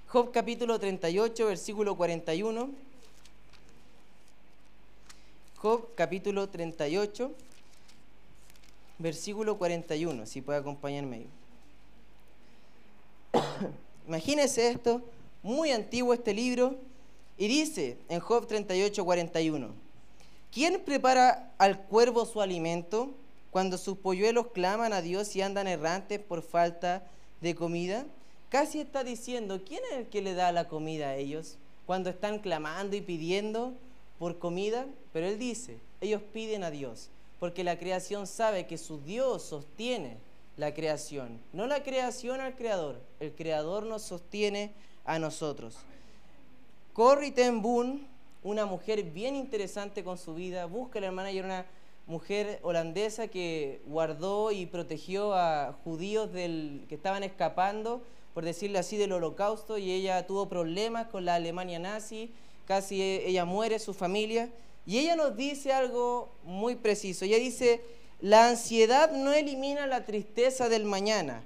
Job 0.08 0.32
capítulo 0.32 0.80
38, 0.80 1.48
versículo 1.48 1.98
41. 1.98 2.70
Job 5.58 5.88
capítulo 5.96 6.48
38, 6.48 7.32
versículo 9.00 9.58
41, 9.58 10.26
si 10.28 10.42
puede 10.42 10.60
acompañarme 10.60 11.16
ahí. 11.18 11.28
Imagínense 14.08 14.70
esto, 14.70 15.02
muy 15.44 15.72
antiguo 15.72 16.14
este 16.14 16.34
libro, 16.34 16.76
y 17.38 17.48
dice 17.48 17.98
en 18.10 18.20
Job 18.20 18.48
38, 18.48 19.06
41, 19.06 19.70
¿quién 20.52 20.82
prepara 20.84 21.52
al 21.58 21.82
cuervo 21.82 22.26
su 22.26 22.42
alimento 22.42 23.12
cuando 23.52 23.78
sus 23.78 23.98
polluelos 23.98 24.48
claman 24.48 24.94
a 24.94 25.02
Dios 25.02 25.36
y 25.36 25.42
andan 25.42 25.68
errantes 25.68 26.20
por 26.20 26.42
falta 26.42 27.06
de 27.42 27.54
comida? 27.54 28.06
Casi 28.50 28.80
está 28.80 29.04
diciendo, 29.04 29.62
¿quién 29.64 29.82
es 29.92 30.00
el 30.00 30.08
que 30.08 30.22
le 30.22 30.34
da 30.34 30.52
la 30.52 30.68
comida 30.68 31.10
a 31.10 31.16
ellos? 31.16 31.58
cuando 31.88 32.10
están 32.10 32.40
clamando 32.40 32.98
y 32.98 33.02
pidiendo 33.02 33.74
por 34.20 34.38
comida, 34.38 34.86
pero 35.14 35.26
Él 35.26 35.40
dice, 35.40 35.78
ellos 36.02 36.22
piden 36.34 36.66
a 36.66 36.70
Dios, 36.70 37.10
porque 37.40 37.64
la 37.64 37.80
creación 37.80 38.28
sabe 38.28 38.68
que 38.68 38.78
su 38.78 39.00
Dios 39.00 39.44
sostiene 39.44 40.18
la 40.58 40.74
creación, 40.74 41.40
no 41.54 41.68
la 41.68 41.84
creación 41.84 42.42
al 42.42 42.56
Creador, 42.56 43.00
el 43.20 43.34
Creador 43.34 43.86
nos 43.86 44.02
sostiene 44.02 44.74
a 45.06 45.20
nosotros. 45.20 45.78
Corrie 46.94 47.32
ten 47.32 47.62
Boom, 47.62 48.08
una 48.44 48.66
mujer 48.66 49.04
bien 49.04 49.36
interesante 49.36 50.04
con 50.04 50.18
su 50.18 50.34
vida, 50.34 50.66
busca 50.66 51.00
la 51.00 51.08
hermana 51.08 51.32
y 51.32 51.38
era 51.38 51.48
una 51.48 51.66
mujer 52.08 52.60
holandesa 52.64 53.28
que 53.28 53.82
guardó 53.86 54.52
y 54.52 54.66
protegió 54.66 55.34
a 55.36 55.74
judíos 55.84 56.34
del, 56.34 56.86
que 56.90 56.96
estaban 56.96 57.24
escapando, 57.24 58.02
por 58.34 58.44
decirle 58.44 58.80
así, 58.80 58.98
del 58.98 59.12
holocausto 59.12 59.78
y 59.78 59.92
ella 59.92 60.26
tuvo 60.26 60.50
problemas 60.50 61.08
con 61.08 61.26
la 61.26 61.36
Alemania 61.36 61.80
nazi, 61.80 62.32
casi 62.66 63.02
ella 63.02 63.46
muere, 63.46 63.78
su 63.78 63.94
familia, 63.94 64.50
y 64.86 65.00
ella 65.00 65.16
nos 65.16 65.36
dice 65.36 65.74
algo 65.74 66.30
muy 66.44 66.76
preciso, 66.76 67.26
ella 67.26 67.38
dice, 67.38 67.82
la 68.20 68.50
ansiedad 68.50 69.12
no 69.12 69.34
elimina 69.34 69.86
la 69.88 70.06
tristeza 70.06 70.70
del 70.70 70.86
mañana, 70.86 71.44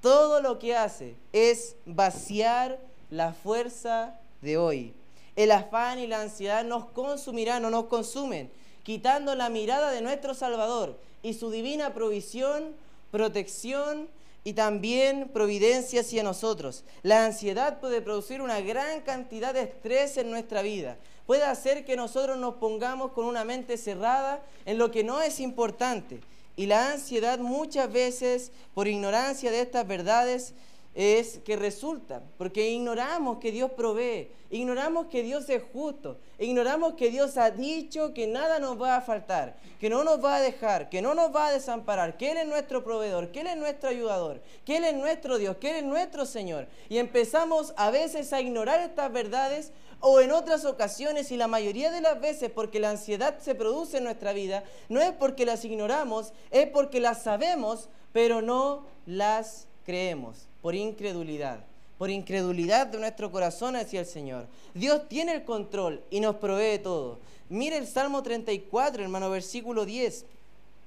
todo 0.00 0.40
lo 0.40 0.58
que 0.58 0.76
hace 0.76 1.14
es 1.32 1.76
vaciar 1.86 2.78
la 3.10 3.32
fuerza 3.32 4.18
de 4.40 4.56
hoy. 4.56 4.94
El 5.36 5.52
afán 5.52 5.98
y 5.98 6.06
la 6.06 6.20
ansiedad 6.20 6.64
nos 6.64 6.86
consumirán 6.86 7.64
o 7.64 7.70
nos 7.70 7.84
consumen 7.84 8.50
quitando 8.82 9.34
la 9.34 9.48
mirada 9.48 9.90
de 9.92 10.00
nuestro 10.00 10.34
Salvador 10.34 10.98
y 11.22 11.34
su 11.34 11.50
divina 11.50 11.94
provisión, 11.94 12.74
protección 13.10 14.08
y 14.44 14.54
también 14.54 15.28
providencia 15.28 16.00
hacia 16.00 16.22
nosotros. 16.22 16.84
La 17.02 17.24
ansiedad 17.24 17.78
puede 17.78 18.02
producir 18.02 18.42
una 18.42 18.60
gran 18.60 19.02
cantidad 19.02 19.54
de 19.54 19.62
estrés 19.62 20.16
en 20.16 20.30
nuestra 20.30 20.62
vida. 20.62 20.96
Puede 21.26 21.44
hacer 21.44 21.84
que 21.84 21.96
nosotros 21.96 22.36
nos 22.38 22.54
pongamos 22.54 23.12
con 23.12 23.24
una 23.24 23.44
mente 23.44 23.76
cerrada 23.76 24.42
en 24.64 24.78
lo 24.78 24.90
que 24.90 25.04
no 25.04 25.20
es 25.20 25.40
importante. 25.40 26.20
Y 26.56 26.66
la 26.66 26.92
ansiedad 26.92 27.38
muchas 27.38 27.90
veces, 27.92 28.52
por 28.74 28.88
ignorancia 28.88 29.50
de 29.50 29.60
estas 29.60 29.86
verdades, 29.86 30.54
es 30.94 31.38
que 31.38 31.56
resulta, 31.56 32.22
porque 32.36 32.68
ignoramos 32.68 33.38
que 33.38 33.50
Dios 33.50 33.70
provee, 33.70 34.30
ignoramos 34.50 35.06
que 35.06 35.22
Dios 35.22 35.48
es 35.48 35.62
justo, 35.72 36.18
ignoramos 36.38 36.94
que 36.94 37.10
Dios 37.10 37.38
ha 37.38 37.50
dicho 37.50 38.12
que 38.12 38.26
nada 38.26 38.58
nos 38.58 38.80
va 38.80 38.96
a 38.96 39.00
faltar, 39.00 39.56
que 39.80 39.88
no 39.88 40.04
nos 40.04 40.22
va 40.22 40.36
a 40.36 40.40
dejar, 40.42 40.90
que 40.90 41.00
no 41.00 41.14
nos 41.14 41.34
va 41.34 41.46
a 41.46 41.52
desamparar, 41.52 42.18
que 42.18 42.32
Él 42.32 42.36
es 42.36 42.46
nuestro 42.46 42.84
proveedor, 42.84 43.32
que 43.32 43.40
Él 43.40 43.46
es 43.46 43.56
nuestro 43.56 43.88
ayudador, 43.88 44.42
que 44.66 44.76
Él 44.76 44.84
es 44.84 44.94
nuestro 44.94 45.38
Dios, 45.38 45.56
que 45.56 45.70
Él 45.70 45.76
es 45.76 45.84
nuestro 45.84 46.26
Señor. 46.26 46.66
Y 46.90 46.98
empezamos 46.98 47.72
a 47.78 47.90
veces 47.90 48.34
a 48.34 48.42
ignorar 48.42 48.80
estas 48.80 49.10
verdades 49.10 49.72
o 50.02 50.20
en 50.20 50.32
otras 50.32 50.64
ocasiones 50.64 51.30
y 51.30 51.36
la 51.36 51.46
mayoría 51.46 51.90
de 51.90 52.00
las 52.00 52.20
veces 52.20 52.50
porque 52.50 52.80
la 52.80 52.90
ansiedad 52.90 53.38
se 53.40 53.54
produce 53.54 53.98
en 53.98 54.04
nuestra 54.04 54.32
vida, 54.32 54.64
no 54.88 55.00
es 55.00 55.12
porque 55.12 55.46
las 55.46 55.64
ignoramos, 55.64 56.32
es 56.50 56.66
porque 56.68 57.00
las 57.00 57.22
sabemos, 57.22 57.88
pero 58.12 58.42
no 58.42 58.84
las 59.06 59.66
creemos 59.86 60.46
por 60.60 60.74
incredulidad, 60.74 61.60
por 61.98 62.10
incredulidad 62.10 62.88
de 62.88 62.98
nuestro 62.98 63.30
corazón 63.30 63.76
hacia 63.76 64.00
el 64.00 64.06
Señor. 64.06 64.46
Dios 64.74 65.08
tiene 65.08 65.34
el 65.34 65.44
control 65.44 66.02
y 66.10 66.20
nos 66.20 66.36
provee 66.36 66.78
todo. 66.78 67.18
Mire 67.48 67.76
el 67.76 67.86
Salmo 67.86 68.22
34, 68.22 69.02
hermano, 69.02 69.30
versículo 69.30 69.84
10. 69.84 70.24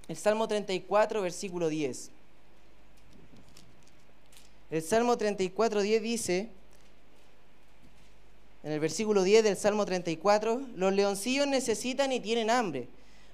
El 0.10 0.18
Salmo 0.18 0.48
34, 0.48 1.22
versículo 1.22 1.70
10. 1.70 2.12
El 4.72 4.82
Salmo 4.82 5.18
34, 5.18 5.82
10 5.82 6.02
dice, 6.02 6.50
en 8.66 8.72
el 8.72 8.80
versículo 8.80 9.22
10 9.22 9.44
del 9.44 9.58
Salmo 9.58 9.86
34, 9.86 10.60
los 10.76 10.92
leoncillos 10.92 11.46
necesitan 11.46 12.12
y 12.12 12.20
tienen 12.20 12.50
hambre, 12.50 12.88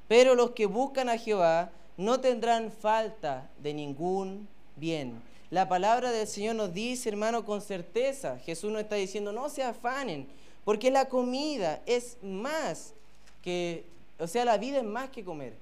pero 0.09 0.35
los 0.35 0.51
que 0.51 0.65
buscan 0.65 1.07
a 1.07 1.17
Jehová 1.17 1.71
no 1.95 2.19
tendrán 2.19 2.69
falta 2.69 3.49
de 3.63 3.73
ningún 3.73 4.49
bien. 4.75 5.21
La 5.49 5.69
palabra 5.69 6.11
del 6.11 6.27
Señor 6.27 6.55
nos 6.55 6.73
dice, 6.73 7.07
hermano, 7.07 7.45
con 7.45 7.61
certeza, 7.61 8.39
Jesús 8.39 8.73
nos 8.73 8.81
está 8.81 8.95
diciendo, 8.95 9.31
no 9.31 9.47
se 9.47 9.63
afanen, 9.63 10.27
porque 10.65 10.91
la 10.91 11.07
comida 11.07 11.81
es 11.85 12.17
más 12.21 12.93
que, 13.41 13.85
o 14.19 14.27
sea, 14.27 14.43
la 14.43 14.57
vida 14.57 14.79
es 14.79 14.83
más 14.83 15.11
que 15.11 15.23
comer. 15.23 15.53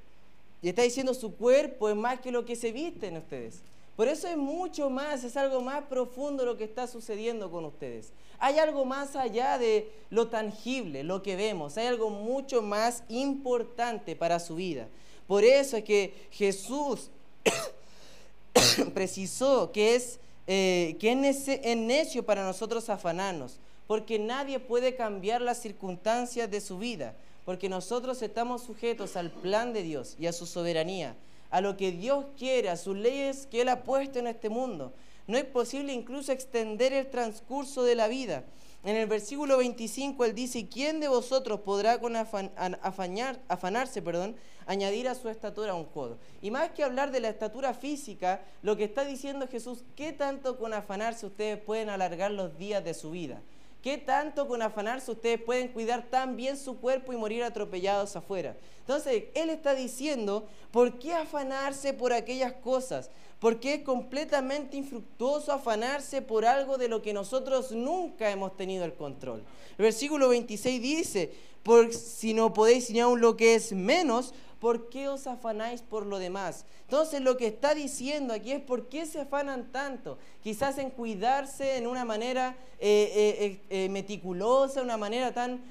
Y 0.64 0.70
está 0.70 0.82
diciendo, 0.82 1.14
su 1.14 1.36
cuerpo 1.36 1.90
es 1.90 1.96
más 1.96 2.20
que 2.20 2.32
lo 2.32 2.44
que 2.44 2.56
se 2.56 2.72
viste 2.72 3.06
en 3.06 3.18
ustedes. 3.18 3.62
Por 4.00 4.08
eso 4.08 4.30
es 4.30 4.38
mucho 4.38 4.90
más, 4.90 5.26
es 5.26 5.36
algo 5.36 5.60
más 5.60 5.84
profundo 5.84 6.46
lo 6.46 6.56
que 6.56 6.64
está 6.64 6.88
sucediendo 6.88 7.52
con 7.52 7.66
ustedes. 7.66 8.14
Hay 8.38 8.58
algo 8.58 8.86
más 8.86 9.18
allá 9.18 9.58
de 9.58 9.92
lo 10.10 10.30
tangible, 10.30 11.04
lo 11.04 11.22
que 11.22 11.36
vemos. 11.36 11.78
Hay 11.78 11.88
algo 11.88 12.10
mucho 12.10 12.62
más 12.62 13.04
importante 13.10 14.16
para 14.16 14.40
su 14.40 14.56
vida. 14.56 14.88
Por 15.28 15.44
eso 15.44 15.76
es 15.76 15.84
que 15.84 16.14
Jesús 16.32 17.10
precisó 18.94 19.74
que 19.74 19.96
es, 19.96 20.22
eh, 20.48 20.96
que 20.98 21.12
es 21.12 21.76
necio 21.76 22.26
para 22.26 22.46
nosotros 22.46 22.90
afanarnos, 22.90 23.60
porque 23.86 24.18
nadie 24.18 24.62
puede 24.62 24.96
cambiar 24.96 25.42
las 25.42 25.62
circunstancias 25.62 26.50
de 26.50 26.62
su 26.62 26.78
vida, 26.78 27.18
porque 27.44 27.68
nosotros 27.68 28.22
estamos 28.22 28.64
sujetos 28.64 29.18
al 29.18 29.30
plan 29.30 29.74
de 29.74 29.84
Dios 29.84 30.16
y 30.18 30.28
a 30.28 30.32
su 30.32 30.46
soberanía, 30.46 31.18
a 31.50 31.62
lo 31.62 31.78
que 31.78 31.92
Dios 31.92 32.26
quiere, 32.38 32.70
a 32.70 32.78
sus 32.78 32.96
leyes 32.96 33.48
que 33.48 33.62
Él 33.62 33.70
ha 33.70 33.84
puesto 33.84 34.20
en 34.20 34.28
este 34.28 34.50
mundo. 34.50 34.94
No 35.28 35.38
es 35.38 35.46
posible 35.46 35.94
incluso 35.94 36.32
extender 36.32 36.92
el 36.94 37.10
transcurso 37.10 37.84
de 37.84 37.96
la 37.96 38.08
vida. 38.08 38.44
En 38.84 38.96
el 38.96 39.08
versículo 39.08 39.58
25 39.58 40.24
él 40.24 40.34
dice, 40.34 40.70
¿quién 40.70 41.02
de 41.02 41.10
vosotros 41.10 41.60
podrá 41.60 42.00
con 42.00 42.16
afanarse 42.16 44.02
perdón, 44.02 44.38
añadir 44.66 45.10
a 45.10 45.16
su 45.16 45.28
estatura 45.28 45.76
un 45.76 45.84
codo? 45.84 46.18
Y 46.42 46.50
más 46.50 46.72
que 46.72 46.86
hablar 46.86 47.12
de 47.12 47.20
la 47.20 47.28
estatura 47.28 47.74
física, 47.74 48.42
lo 48.62 48.78
que 48.78 48.86
está 48.86 49.04
diciendo 49.04 49.50
Jesús, 49.50 49.84
¿qué 49.98 50.14
tanto 50.14 50.58
con 50.58 50.74
afanarse 50.74 51.26
ustedes 51.26 51.60
pueden 51.60 51.90
alargar 51.90 52.32
los 52.32 52.58
días 52.58 52.84
de 52.84 52.94
su 52.94 53.12
vida? 53.12 53.42
¿Qué 53.82 53.98
tanto 53.98 54.48
con 54.48 54.62
afanarse 54.62 55.12
ustedes 55.12 55.42
pueden 55.42 55.70
cuidar 55.70 56.10
tan 56.10 56.36
bien 56.36 56.58
su 56.58 56.80
cuerpo 56.80 57.14
y 57.14 57.18
morir 57.18 57.44
atropellados 57.44 58.16
afuera? 58.16 58.58
Entonces, 58.82 59.26
Él 59.36 59.50
está 59.50 59.74
diciendo, 59.74 60.46
¿por 60.72 61.00
qué 61.00 61.14
afanarse 61.14 61.94
por 61.94 62.12
aquellas 62.12 62.52
cosas? 62.54 63.10
Porque 63.40 63.76
es 63.76 63.84
completamente 63.84 64.76
infructuoso 64.76 65.54
afanarse 65.54 66.22
por 66.22 66.46
algo 66.46 66.78
de 66.78 66.90
lo 66.90 67.02
que 67.02 67.14
nosotros 67.14 67.72
nunca 67.72 68.30
hemos 68.30 68.58
tenido 68.58 68.84
el 68.84 68.96
control. 68.96 69.46
El 69.78 69.84
versículo 69.84 70.28
26 70.28 70.82
dice, 70.82 71.32
por 71.64 71.94
si 71.94 72.34
no 72.34 72.54
podéis 72.54 72.90
ni 72.90 73.00
aún 73.00 73.22
lo 73.22 73.38
que 73.38 73.56
es 73.56 73.74
menos, 73.74 74.34
¿por 74.60 74.90
qué 74.90 75.08
os 75.08 75.28
afanáis 75.28 75.82
por 75.82 76.06
lo 76.06 76.20
demás? 76.20 76.66
Entonces 76.90 77.22
lo 77.22 77.38
que 77.38 77.48
está 77.48 77.76
diciendo 77.76 78.34
aquí 78.34 78.52
es 78.52 78.62
por 78.62 78.88
qué 78.90 79.06
se 79.06 79.22
afanan 79.22 79.72
tanto. 79.72 80.18
Quizás 80.44 80.78
en 80.80 80.90
cuidarse 80.90 81.78
en 81.78 81.86
una 81.86 82.04
manera 82.04 82.58
eh, 82.80 83.38
eh, 83.40 83.60
eh, 83.70 83.90
meticulosa, 83.90 84.82
una 84.82 84.98
manera 84.98 85.34
tan 85.34 85.62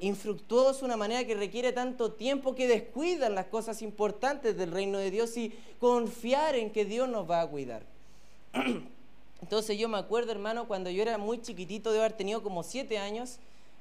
infructuosa, 0.00 0.84
una 0.84 0.96
manera 0.96 1.24
que 1.24 1.34
requiere 1.34 1.72
tanto 1.72 2.12
tiempo 2.12 2.54
que 2.54 2.68
descuidan 2.68 3.34
las 3.34 3.46
cosas 3.46 3.82
importantes 3.82 4.56
del 4.56 4.70
reino 4.70 4.98
de 4.98 5.10
Dios 5.10 5.36
y 5.36 5.52
confiar 5.80 6.54
en 6.54 6.70
que 6.70 6.84
Dios 6.84 7.08
nos 7.08 7.28
va 7.28 7.40
a 7.40 7.46
cuidar. 7.46 7.82
Entonces 9.42 9.78
yo 9.78 9.88
me 9.88 9.98
acuerdo, 9.98 10.32
hermano, 10.32 10.66
cuando 10.66 10.90
yo 10.90 11.02
era 11.02 11.18
muy 11.18 11.40
chiquitito, 11.40 11.92
de 11.92 11.98
haber 11.98 12.12
tenido 12.14 12.42
como 12.42 12.62
siete 12.62 12.98
años, 12.98 13.38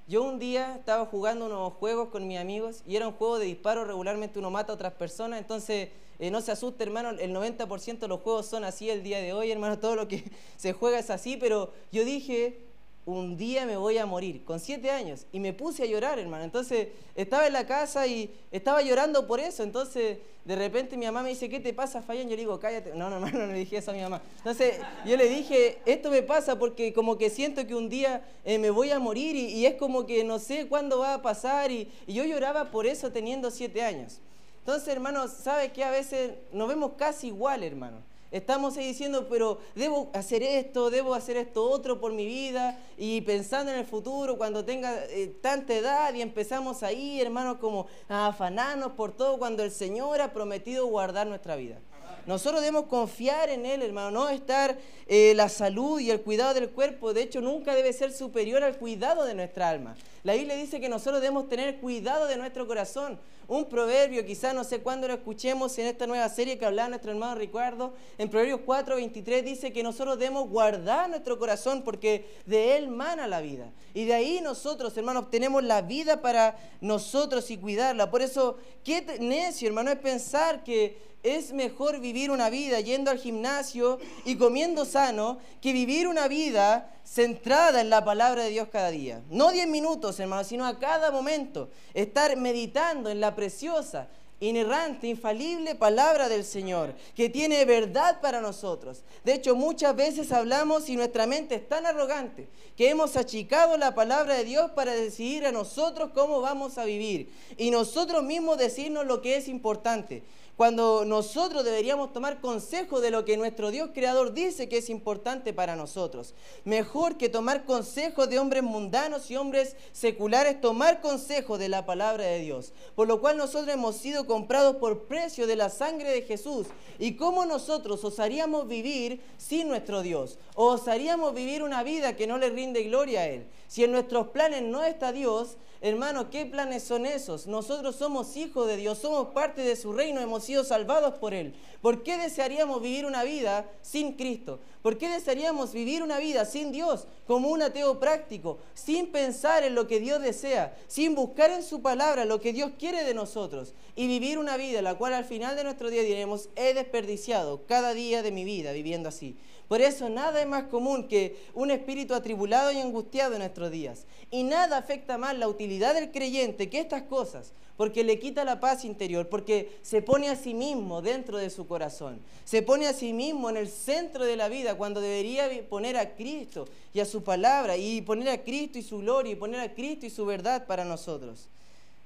yo 0.08 0.24
un 0.24 0.38
día 0.38 0.76
estaba 0.76 1.06
jugando 1.06 1.48
unos 1.48 1.74
juegos 1.74 2.10
con 2.10 2.28
mis 2.28 2.38
amigos 2.38 2.84
y 2.86 2.96
era 2.96 3.08
un 3.08 3.14
juego 3.14 3.40
de 3.40 3.46
disparo, 3.46 3.86
regularmente 3.86 4.40
uno 4.40 4.52
mata 4.52 4.72
a 4.72 4.76
otras 4.76 4.94
personas, 4.94 5.40
entonces 5.40 5.90
eh, 6.20 6.30
no 6.30 6.42
se 6.42 6.52
asuste 6.52 6.84
hermano, 6.84 7.10
el 7.10 7.34
90% 7.34 8.00
de 8.00 8.08
los 8.08 8.22
juegos 8.22 8.46
son 8.46 8.64
así 8.64 8.90
el 8.90 9.04
día 9.04 9.20
de 9.20 9.34
hoy, 9.34 9.52
hermano, 9.52 9.80
todo 9.80 9.96
lo 9.96 10.08
que 10.08 10.24
se 10.58 10.74
juega 10.74 11.00
es 11.00 11.10
así, 11.10 11.38
pero 11.38 11.74
yo 11.92 12.06
dije, 12.06 12.65
un 13.06 13.38
día 13.38 13.66
me 13.66 13.78
voy 13.78 13.98
a 14.00 14.06
morir, 14.06 14.44
con 14.44 14.60
siete 14.60 14.90
años, 14.90 15.28
y 15.32 15.40
me 15.40 15.54
puse 15.54 15.84
a 15.84 15.86
llorar, 15.86 16.18
hermano. 16.18 16.44
Entonces 16.44 16.88
estaba 17.16 17.46
en 17.46 17.54
la 17.54 17.68
casa 17.68 18.08
y 18.08 18.34
estaba 18.52 18.82
llorando 18.82 19.28
por 19.28 19.40
eso. 19.40 19.62
Entonces 19.62 20.18
de 20.44 20.56
repente 20.56 20.98
mi 20.98 21.06
mamá 21.06 21.24
me 21.24 21.30
dice, 21.30 21.50
¿qué 21.50 21.60
te 21.60 21.74
pasa, 21.74 22.02
Fabián? 22.02 22.28
Yo 22.30 22.36
le 22.36 22.42
digo, 22.42 22.60
cállate. 22.60 22.94
No, 22.96 23.10
no, 23.10 23.16
hermano, 23.26 23.46
no 23.46 23.54
le 23.54 23.60
dije 23.60 23.78
eso 23.78 23.92
a 23.92 23.94
mi 23.94 24.02
mamá. 24.02 24.22
Entonces 24.38 24.76
yo 25.06 25.18
le 25.18 25.30
dije, 25.30 25.80
esto 25.86 26.10
me 26.10 26.24
pasa 26.24 26.58
porque 26.58 26.94
como 26.94 27.18
que 27.18 27.30
siento 27.30 27.68
que 27.68 27.76
un 27.76 27.90
día 27.90 28.24
eh, 28.44 28.58
me 28.58 28.72
voy 28.72 28.90
a 28.92 29.00
morir 29.00 29.36
y, 29.36 29.66
es 29.66 29.76
como 29.76 30.06
que 30.06 30.24
no 30.24 30.40
sé 30.40 30.68
cuándo 30.68 31.00
va 31.00 31.16
a 31.16 31.22
pasar. 31.22 31.72
Y, 31.72 31.92
y 32.08 32.14
yo 32.14 32.24
lloraba 32.26 32.72
por 32.72 32.88
eso 32.88 33.12
teniendo 33.12 33.52
siete 33.52 33.84
años. 33.84 34.20
Entonces, 34.60 34.88
hermano, 34.88 35.28
¿sabe 35.28 35.72
que 35.72 35.84
a 35.84 35.92
veces 35.92 36.32
nos 36.52 36.68
vemos 36.68 36.94
casi 36.98 37.28
igual, 37.28 37.64
hermano? 37.64 37.98
Estamos 38.32 38.76
ahí 38.76 38.88
diciendo, 38.88 39.28
pero 39.30 39.60
debo 39.76 40.10
hacer 40.14 40.44
esto, 40.44 40.90
debo 40.90 41.14
hacer 41.14 41.38
esto 41.38 41.70
otro 41.70 42.00
por 42.02 42.12
mi 42.14 42.26
vida 42.26 42.80
y 42.98 43.22
pensando 43.22 43.72
en 43.72 43.78
el 43.78 43.86
futuro 43.86 44.38
cuando 44.38 44.66
tenga 44.66 45.06
eh, 45.06 45.28
tanta 45.42 45.74
edad 45.74 46.14
y 46.14 46.22
empezamos 46.22 46.84
ahí, 46.84 47.22
hermanos, 47.22 47.58
como 47.60 47.88
a 48.10 48.28
afanarnos 48.28 48.94
por 48.94 49.16
todo 49.16 49.38
cuando 49.38 49.64
el 49.64 49.72
Señor 49.72 50.22
ha 50.22 50.34
prometido 50.34 50.88
guardar 50.88 51.28
nuestra 51.28 51.56
vida. 51.56 51.80
Nosotros 52.26 52.62
debemos 52.62 52.86
confiar 52.86 53.50
en 53.50 53.68
Él, 53.68 53.84
hermano, 53.84 54.10
no 54.10 54.30
estar 54.30 54.78
eh, 55.08 55.34
la 55.36 55.48
salud 55.48 56.00
y 56.00 56.10
el 56.10 56.22
cuidado 56.22 56.56
del 56.56 56.72
cuerpo, 56.72 57.14
de 57.14 57.22
hecho, 57.22 57.40
nunca 57.40 57.76
debe 57.76 57.94
ser 57.94 58.12
superior 58.12 58.64
al 58.64 58.78
cuidado 58.78 59.26
de 59.26 59.36
nuestra 59.36 59.70
alma. 59.70 59.96
La 60.26 60.34
Biblia 60.34 60.56
dice 60.56 60.82
que 60.82 60.90
nosotros 60.90 61.22
debemos 61.22 61.48
tener 61.48 61.78
cuidado 61.78 62.26
de 62.26 62.36
nuestro 62.36 62.66
corazón. 62.66 63.20
Un 63.48 63.66
proverbio, 63.66 64.26
quizás 64.26 64.56
no 64.56 64.64
sé 64.64 64.80
cuándo 64.80 65.08
lo 65.08 65.14
escuchemos 65.14 65.78
en 65.78 65.86
esta 65.86 66.08
nueva 66.08 66.28
serie 66.30 66.58
que 66.58 66.66
hablaba 66.66 66.90
nuestro 66.90 67.12
hermano 67.12 67.36
Ricardo, 67.36 67.94
en 68.18 68.28
Proverbios 68.28 68.62
4, 68.66 68.96
23 68.96 69.46
dice 69.46 69.72
que 69.72 69.84
nosotros 69.84 70.18
debemos 70.18 70.50
guardar 70.50 71.12
nuestro 71.12 71.38
corazón 71.38 71.84
porque 71.84 72.26
de 72.48 72.76
él 72.76 72.88
mana 72.88 73.28
la 73.28 73.40
vida. 73.40 73.72
Y 73.94 74.06
de 74.06 74.16
ahí 74.16 74.42
nosotros, 74.42 74.98
hermanos, 74.98 75.30
tenemos 75.30 75.64
la 75.64 75.84
vida 75.84 76.24
para 76.24 76.58
nosotros 76.82 77.52
y 77.52 77.58
cuidarla. 77.58 78.10
Por 78.10 78.24
eso, 78.24 78.58
qué 78.84 79.20
necio, 79.20 79.68
hermano, 79.68 79.92
es 79.92 80.00
pensar 80.00 80.64
que 80.64 80.98
es 81.22 81.54
mejor 81.54 82.00
vivir 82.00 82.32
una 82.32 82.50
vida 82.50 82.80
yendo 82.80 83.12
al 83.12 83.20
gimnasio 83.20 84.00
y 84.26 84.38
comiendo 84.38 84.86
sano 84.86 85.38
que 85.62 85.72
vivir 85.72 86.08
una 86.08 86.28
vida 86.28 86.95
centrada 87.06 87.82
en 87.82 87.90
la 87.90 88.04
palabra 88.04 88.44
de 88.44 88.50
Dios 88.50 88.68
cada 88.72 88.92
día. 88.92 89.22
No 89.30 89.52
10 89.52 89.68
minutos, 89.68 90.20
hermano, 90.20 90.44
sino 90.44 90.66
a 90.66 90.80
cada 90.80 91.12
momento. 91.12 91.70
Estar 91.94 92.36
meditando 92.36 93.10
en 93.10 93.22
la 93.22 93.36
preciosa, 93.36 94.08
inerrante, 94.40 95.08
infalible 95.08 95.76
palabra 95.76 96.28
del 96.28 96.44
Señor, 96.44 96.94
que 97.16 97.30
tiene 97.30 97.64
verdad 97.66 98.20
para 98.22 98.42
nosotros. 98.42 99.04
De 99.24 99.34
hecho, 99.34 99.56
muchas 99.56 99.96
veces 99.96 100.32
hablamos 100.32 100.90
y 100.90 100.96
nuestra 100.96 101.26
mente 101.26 101.56
es 101.56 101.68
tan 101.68 101.86
arrogante 101.86 102.50
que 102.76 102.90
hemos 102.90 103.16
achicado 103.16 103.78
la 103.78 103.96
palabra 103.96 104.36
de 104.36 104.44
Dios 104.44 104.72
para 104.72 104.94
decidir 104.94 105.46
a 105.46 105.52
nosotros 105.52 106.12
cómo 106.14 106.42
vamos 106.42 106.78
a 106.78 106.86
vivir 106.86 107.32
y 107.58 107.72
nosotros 107.72 108.24
mismos 108.24 108.58
decirnos 108.58 109.06
lo 109.06 109.22
que 109.22 109.38
es 109.38 109.48
importante 109.48 110.24
cuando 110.58 111.04
nosotros 111.04 111.66
deberíamos 111.66 112.14
tomar 112.14 112.40
consejo 112.40 113.02
de 113.02 113.12
lo 113.12 113.26
que 113.26 113.36
nuestro 113.36 113.72
Dios 113.72 113.90
creador 113.94 114.34
dice 114.34 114.70
que 114.70 114.78
es 114.78 114.90
importante 114.90 115.54
para 115.54 115.76
nosotros. 115.76 116.34
Mejor 116.64 117.18
que 117.18 117.28
tomar 117.28 117.66
consejo 117.66 118.26
de 118.28 118.40
hombres 118.40 118.64
mundanos 118.64 119.30
y 119.30 119.36
hombres 119.36 119.76
seculares, 119.92 120.62
tomar 120.62 121.02
consejo 121.02 121.58
de 121.58 121.68
la 121.68 121.86
palabra 121.86 122.26
de 122.26 122.40
Dios. 122.40 122.72
Por 122.96 123.08
lo 123.08 123.20
cual 123.20 123.38
nosotros 123.38 123.74
hemos 123.74 123.98
sido 123.98 124.26
comprados 124.26 124.78
por 124.78 125.08
precio 125.08 125.46
de 125.46 125.58
la 125.58 125.70
sangre 125.70 126.12
de 126.12 126.22
Jesús. 126.22 126.68
¿Y 127.00 127.16
cómo 127.16 127.46
nosotros 127.46 128.04
osaríamos 128.06 128.68
vivir 128.68 129.22
sin 129.38 129.68
nuestro 129.68 130.02
Dios? 130.02 130.40
¿O 130.56 130.68
osaríamos 130.68 131.34
vivir 131.34 131.64
una 131.64 131.84
vida 131.84 132.16
que 132.16 132.28
no 132.28 132.38
le 132.38 132.50
rinde 132.50 132.84
gloria 132.84 133.22
a 133.22 133.28
Él? 133.28 133.48
Si 133.68 133.84
en 133.84 133.92
nuestros 133.92 134.28
planes 134.28 134.62
no 134.64 134.84
está 134.84 135.12
Dios, 135.12 135.58
Hermano, 135.82 136.32
¿qué 136.32 136.48
planes 136.48 136.82
son 136.82 137.06
esos? 137.06 137.46
Nosotros 137.46 137.96
somos 137.96 138.38
hijos 138.38 138.66
de 138.66 138.76
Dios, 138.76 138.98
somos 138.98 139.28
parte 139.34 139.62
de 139.62 139.76
su 139.76 139.94
reino, 139.94 140.20
hemos 140.20 140.44
sido 140.44 140.64
salvados 140.64 141.14
por 141.20 141.36
Él. 141.36 141.54
¿Por 141.80 142.02
qué 142.02 142.18
desearíamos 142.18 142.82
vivir 142.82 143.06
una 143.06 143.24
vida 143.24 143.70
sin 143.84 144.14
Cristo? 144.14 144.60
¿Por 144.82 144.98
qué 144.98 145.10
desearíamos 145.10 145.74
vivir 145.74 146.02
una 146.02 146.18
vida 146.18 146.46
sin 146.46 146.72
Dios, 146.72 147.08
como 147.28 147.50
un 147.50 147.62
ateo 147.62 148.00
práctico, 148.00 148.58
sin 148.74 149.12
pensar 149.12 149.64
en 149.64 149.76
lo 149.76 149.86
que 149.86 150.00
Dios 150.00 150.22
desea, 150.24 150.76
sin 150.88 151.14
buscar 151.14 151.52
en 151.52 151.62
su 151.62 151.84
palabra 151.84 152.26
lo 152.26 152.42
que 152.42 152.54
Dios 152.54 152.72
quiere 152.80 153.04
de 153.04 153.14
nosotros 153.14 153.76
y 153.96 154.08
vivir 154.08 154.40
una 154.40 154.58
vida 154.58 154.82
la 154.82 154.96
cual 154.96 155.14
al 155.14 155.26
final 155.26 155.56
de 155.56 155.66
nuestro 155.66 155.92
día 155.92 156.02
diremos, 156.02 156.50
he 156.56 156.74
desperdiciado 156.74 157.66
cada 157.68 157.94
día 157.94 158.24
de 158.24 158.32
mi 158.32 158.44
vida 158.44 158.72
viviendo 158.72 159.10
así? 159.10 159.38
Por 159.68 159.82
eso 159.82 160.10
nada 160.10 160.42
es 160.42 160.48
más 160.48 160.66
común 160.66 161.08
que 161.08 161.38
un 161.54 161.72
espíritu 161.72 162.14
atribulado 162.14 162.72
y 162.72 162.80
angustiado 162.80 163.34
en 163.34 163.40
nuestros 163.40 163.72
días. 163.72 164.06
Y 164.30 164.44
nada 164.44 164.78
afecta 164.78 165.18
más 165.18 165.38
la 165.38 165.48
utilidad 165.48 165.96
del 165.96 166.12
creyente 166.12 166.70
que 166.70 166.80
estas 166.80 167.04
cosas, 167.04 167.54
porque 167.78 168.04
le 168.04 168.20
quita 168.20 168.46
la 168.46 168.60
paz 168.60 168.86
interior, 168.86 169.28
porque 169.28 169.80
se 169.82 170.02
pone 170.02 170.30
a 170.30 170.36
sí 170.36 170.54
mismo 170.54 171.02
dentro 171.02 171.38
de 171.38 171.50
su 171.50 171.68
corazón, 171.68 172.22
se 172.44 172.62
pone 172.62 172.88
a 172.88 172.94
sí 172.94 173.12
mismo 173.12 173.50
en 173.50 173.58
el 173.58 173.70
centro 173.70 174.24
de 174.24 174.36
la 174.36 174.50
vida 174.50 174.76
cuando 174.76 175.02
debería 175.02 175.50
poner 175.68 175.98
a 175.98 176.16
Cristo 176.16 176.68
y 176.94 177.00
a 177.00 177.06
su 177.06 177.24
palabra, 177.24 177.76
y 177.76 178.02
poner 178.02 178.30
a 178.30 178.44
Cristo 178.44 178.78
y 178.78 178.84
su 178.84 179.00
gloria, 179.00 179.34
y 179.34 179.36
poner 179.36 179.60
a 179.60 179.74
Cristo 179.74 180.06
y 180.06 180.10
su 180.10 180.26
verdad 180.26 180.68
para 180.68 180.86
nosotros. 180.86 181.50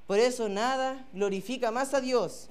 Por 0.07 0.17
eso 0.17 0.49
nada 0.49 1.05
glorifica 1.13 1.71
más 1.71 1.93
a 1.93 2.01
Dios 2.01 2.49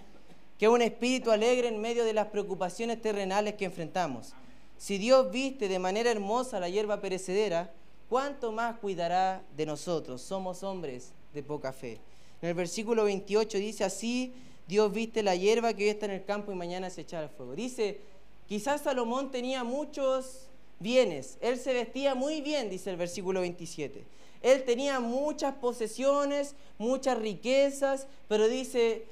que 0.59 0.69
un 0.69 0.83
espíritu 0.83 1.31
alegre 1.31 1.69
en 1.69 1.81
medio 1.81 2.05
de 2.05 2.13
las 2.13 2.27
preocupaciones 2.29 3.01
terrenales 3.01 3.55
que 3.55 3.65
enfrentamos. 3.65 4.35
Si 4.79 4.97
Dios 4.97 5.33
viste 5.33 5.67
de 5.67 5.81
manera 5.81 6.13
hermosa 6.13 6.61
la 6.61 6.69
hierba 6.69 7.01
perecedera, 7.01 7.73
¿cuánto 8.09 8.53
más 8.53 8.79
cuidará 8.79 9.43
de 9.57 9.67
nosotros? 9.67 10.23
Somos 10.23 10.63
hombres 10.63 11.11
de 11.35 11.43
poca 11.43 11.73
fe. 11.73 11.99
En 12.41 12.51
el 12.51 12.55
versículo 12.55 13.03
28 13.03 13.59
dice, 13.59 13.83
así 13.83 14.33
Dios 14.69 14.93
viste 14.93 15.25
la 15.25 15.35
hierba 15.35 15.75
que 15.75 15.83
hoy 15.83 15.91
está 15.91 16.07
en 16.07 16.13
el 16.13 16.25
campo 16.25 16.53
y 16.53 16.55
mañana 16.55 16.91
se 16.91 17.01
echará 17.01 17.25
al 17.25 17.31
fuego. 17.31 17.57
Dice, 17.57 18.01
quizás 18.47 18.83
Salomón 18.83 19.33
tenía 19.33 19.65
muchos 19.65 20.49
bienes, 20.79 21.39
él 21.41 21.59
se 21.59 21.75
vestía 21.75 22.15
muy 22.15 22.41
bien, 22.41 22.71
dice 22.71 22.91
el 22.91 22.97
versículo 22.97 23.41
27. 23.41 24.05
Él 24.43 24.63
tenía 24.63 25.01
muchas 25.01 25.55
posesiones, 25.57 26.55
muchas 26.79 27.19
riquezas, 27.19 28.07
pero 28.29 28.47
dice, 28.47 29.07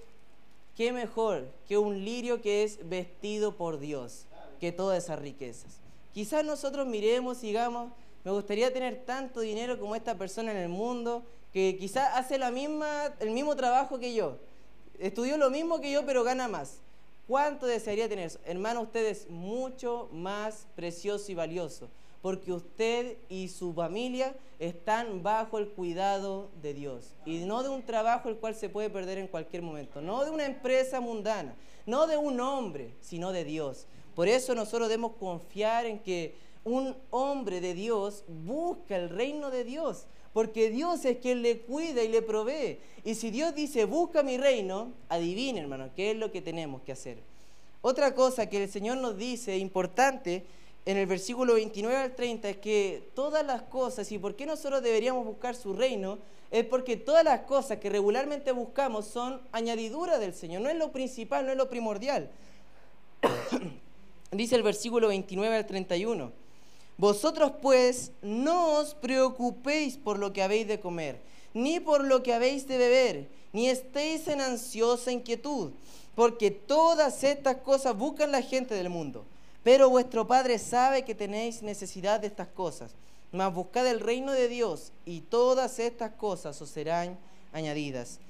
qué 0.76 0.92
mejor 0.92 1.48
que 1.66 1.76
un 1.76 2.04
lirio 2.04 2.40
que 2.40 2.62
es 2.62 2.88
vestido 2.88 3.56
por 3.56 3.80
Dios 3.80 4.26
que 4.58 4.72
todas 4.72 5.04
esas 5.04 5.18
riquezas. 5.18 5.80
Quizás 6.12 6.44
nosotros 6.44 6.86
miremos 6.86 7.42
y 7.42 7.48
digamos, 7.48 7.92
me 8.24 8.30
gustaría 8.32 8.72
tener 8.72 9.04
tanto 9.04 9.40
dinero 9.40 9.78
como 9.78 9.94
esta 9.94 10.16
persona 10.16 10.50
en 10.50 10.56
el 10.56 10.68
mundo, 10.68 11.22
que 11.52 11.76
quizás 11.78 12.10
hace 12.14 12.38
la 12.38 12.50
misma, 12.50 13.14
el 13.20 13.30
mismo 13.30 13.54
trabajo 13.54 13.98
que 13.98 14.14
yo, 14.14 14.38
estudió 14.98 15.36
lo 15.36 15.50
mismo 15.50 15.80
que 15.80 15.92
yo, 15.92 16.04
pero 16.04 16.24
gana 16.24 16.48
más. 16.48 16.80
¿Cuánto 17.26 17.66
desearía 17.66 18.08
tener 18.08 18.26
eso? 18.26 18.38
Hermano, 18.44 18.82
usted 18.82 19.04
es 19.06 19.28
mucho 19.28 20.08
más 20.12 20.66
precioso 20.76 21.30
y 21.32 21.34
valioso, 21.34 21.88
porque 22.22 22.52
usted 22.52 23.16
y 23.28 23.48
su 23.48 23.72
familia 23.74 24.34
están 24.58 25.22
bajo 25.22 25.58
el 25.58 25.68
cuidado 25.68 26.50
de 26.62 26.72
Dios, 26.72 27.14
y 27.24 27.38
no 27.38 27.62
de 27.62 27.68
un 27.68 27.82
trabajo 27.82 28.28
el 28.28 28.36
cual 28.36 28.54
se 28.54 28.68
puede 28.68 28.90
perder 28.90 29.18
en 29.18 29.28
cualquier 29.28 29.62
momento, 29.62 30.00
no 30.00 30.24
de 30.24 30.30
una 30.30 30.46
empresa 30.46 31.00
mundana, 31.00 31.54
no 31.84 32.06
de 32.06 32.16
un 32.16 32.40
hombre, 32.40 32.94
sino 33.00 33.32
de 33.32 33.44
Dios. 33.44 33.86
Por 34.16 34.28
eso 34.28 34.54
nosotros 34.54 34.88
debemos 34.88 35.12
confiar 35.20 35.84
en 35.84 35.98
que 35.98 36.34
un 36.64 36.96
hombre 37.10 37.60
de 37.60 37.74
Dios 37.74 38.24
busca 38.26 38.96
el 38.96 39.10
reino 39.10 39.50
de 39.50 39.62
Dios, 39.62 40.06
porque 40.32 40.70
Dios 40.70 41.04
es 41.04 41.18
quien 41.18 41.42
le 41.42 41.60
cuida 41.60 42.02
y 42.02 42.08
le 42.08 42.22
provee. 42.22 42.78
Y 43.04 43.14
si 43.14 43.30
Dios 43.30 43.54
dice, 43.54 43.84
busca 43.84 44.22
mi 44.22 44.38
reino, 44.38 44.92
adivine, 45.10 45.60
hermano, 45.60 45.90
qué 45.94 46.12
es 46.12 46.16
lo 46.16 46.32
que 46.32 46.40
tenemos 46.40 46.80
que 46.80 46.92
hacer. 46.92 47.18
Otra 47.82 48.14
cosa 48.14 48.48
que 48.48 48.64
el 48.64 48.70
Señor 48.70 48.96
nos 48.96 49.18
dice 49.18 49.58
importante 49.58 50.46
en 50.86 50.96
el 50.96 51.06
versículo 51.06 51.54
29 51.54 51.96
al 51.96 52.14
30 52.14 52.48
es 52.48 52.56
que 52.56 53.10
todas 53.14 53.44
las 53.44 53.62
cosas, 53.62 54.10
y 54.10 54.18
por 54.18 54.34
qué 54.34 54.46
nosotros 54.46 54.82
deberíamos 54.82 55.26
buscar 55.26 55.54
su 55.54 55.74
reino, 55.74 56.18
es 56.50 56.64
porque 56.64 56.96
todas 56.96 57.22
las 57.22 57.40
cosas 57.40 57.78
que 57.78 57.90
regularmente 57.90 58.50
buscamos 58.52 59.04
son 59.06 59.42
añadiduras 59.52 60.18
del 60.20 60.32
Señor, 60.32 60.62
no 60.62 60.70
es 60.70 60.76
lo 60.76 60.90
principal, 60.90 61.44
no 61.44 61.52
es 61.52 61.58
lo 61.58 61.68
primordial. 61.68 62.30
Dice 64.36 64.54
el 64.54 64.62
versículo 64.62 65.08
29 65.08 65.56
al 65.56 65.66
31. 65.66 66.30
Vosotros 66.98 67.52
pues 67.62 68.12
no 68.22 68.74
os 68.78 68.94
preocupéis 68.94 69.96
por 69.96 70.18
lo 70.18 70.32
que 70.32 70.42
habéis 70.42 70.68
de 70.68 70.80
comer, 70.80 71.20
ni 71.54 71.80
por 71.80 72.04
lo 72.04 72.22
que 72.22 72.34
habéis 72.34 72.66
de 72.66 72.78
beber, 72.78 73.28
ni 73.52 73.68
estéis 73.68 74.28
en 74.28 74.40
ansiosa 74.40 75.12
inquietud, 75.12 75.72
porque 76.14 76.50
todas 76.50 77.24
estas 77.24 77.56
cosas 77.56 77.96
buscan 77.96 78.32
la 78.32 78.42
gente 78.42 78.74
del 78.74 78.90
mundo. 78.90 79.24
Pero 79.62 79.90
vuestro 79.90 80.26
Padre 80.26 80.58
sabe 80.58 81.04
que 81.04 81.14
tenéis 81.14 81.62
necesidad 81.62 82.20
de 82.20 82.28
estas 82.28 82.48
cosas. 82.48 82.92
Mas 83.32 83.52
buscad 83.52 83.86
el 83.86 84.00
reino 84.00 84.32
de 84.32 84.48
Dios 84.48 84.92
y 85.04 85.20
todas 85.22 85.78
estas 85.78 86.12
cosas 86.12 86.60
os 86.62 86.70
serán 86.70 87.18
añadidas. 87.52 88.20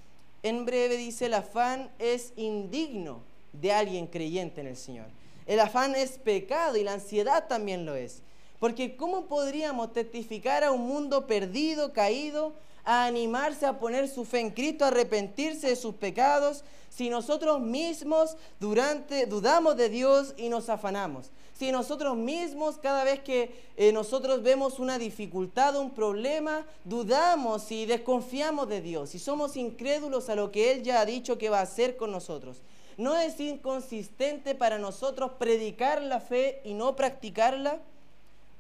En 0.43 0.65
breve 0.65 0.97
dice, 0.97 1.27
el 1.27 1.35
afán 1.35 1.91
es 1.99 2.33
indigno 2.37 3.21
de 3.53 3.73
alguien 3.73 4.07
creyente 4.07 4.61
en 4.61 4.69
el 4.69 4.77
Señor. 4.77 5.07
El 5.47 5.61
afán 5.61 5.95
es 5.95 6.19
pecado 6.19 6.77
y 6.77 6.83
la 6.83 6.95
ansiedad 6.95 7.47
también 7.47 7.87
lo 7.87 7.95
es. 7.95 8.23
Porque 8.59 8.97
¿cómo 8.97 9.27
podríamos 9.27 9.93
testificar 9.93 10.65
a 10.65 10.73
un 10.73 10.87
mundo 10.87 11.27
perdido, 11.27 11.93
caído, 11.93 12.55
a 12.85 13.05
animarse 13.07 13.67
a 13.67 13.79
poner 13.79 14.09
su 14.09 14.25
fe 14.25 14.41
en 14.41 14.51
Cristo, 14.51 14.85
a 14.85 14.89
arrepentirse 14.89 15.69
de 15.69 15.77
sus 15.77 15.95
pecados, 15.97 16.65
si 16.89 17.11
nosotros 17.11 17.61
mismos 17.61 18.37
durante, 18.59 19.27
dudamos 19.27 19.77
de 19.77 19.89
Dios 19.89 20.35
y 20.37 20.49
nos 20.49 20.69
afanamos? 20.69 21.31
Si 21.53 21.73
nosotros 21.73 22.17
mismos, 22.17 22.77
cada 22.79 23.03
vez 23.05 23.21
que 23.21 23.51
eh, 23.77 23.93
nosotros 23.93 24.43
vemos 24.43 24.79
una 24.79 24.99
dificultad, 24.99 25.77
un 25.77 25.91
problema, 25.91 26.67
dudamos 26.85 27.71
y 27.73 27.87
desconfiamos 27.87 28.69
de 28.69 28.81
Dios 28.81 29.15
y 29.15 29.19
somos 29.19 29.57
incrédulos 29.57 30.29
a 30.29 30.35
lo 30.35 30.51
que 30.51 30.73
Él 30.73 30.83
ya 30.83 31.01
ha 31.01 31.07
dicho 31.07 31.39
que 31.39 31.51
va 31.51 31.61
a 31.61 31.63
hacer 31.63 31.97
con 31.97 32.13
nosotros. 32.13 32.59
¿No 32.97 33.17
es 33.17 33.39
inconsistente 33.41 34.55
para 34.55 34.79
nosotros 34.79 35.33
predicar 35.39 36.01
la 36.03 36.21
fe 36.21 36.61
y 36.65 36.73
no 36.75 36.97
practicarla? 36.97 37.79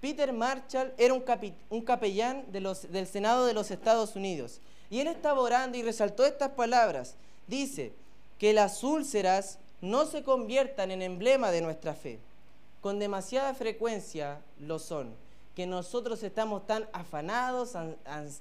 Peter 0.00 0.32
Marshall 0.32 0.92
era 0.98 1.14
un, 1.14 1.80
capellán 1.82 2.44
del 2.52 3.06
Senado 3.06 3.46
de 3.46 3.54
los 3.54 3.70
Estados 3.70 4.14
Unidos 4.14 4.60
y 4.90 5.00
él 5.00 5.08
estaba 5.08 5.40
orando 5.40 5.78
y 5.78 5.82
resaltó 5.82 6.24
estas 6.26 6.50
palabras. 6.50 7.16
Dice 7.46 7.92
que 8.38 8.52
las 8.52 8.84
úlceras 8.84 9.58
no 9.80 10.04
se 10.06 10.22
conviertan 10.22 10.90
en 10.90 11.02
emblema 11.02 11.50
de 11.50 11.62
nuestra 11.62 11.94
fe. 11.94 12.18
Con 12.80 12.98
demasiada 12.98 13.54
frecuencia 13.54 14.40
lo 14.60 14.78
son, 14.78 15.14
que 15.56 15.66
nosotros 15.66 16.22
estamos 16.22 16.66
tan 16.66 16.86
afanados, 16.92 17.72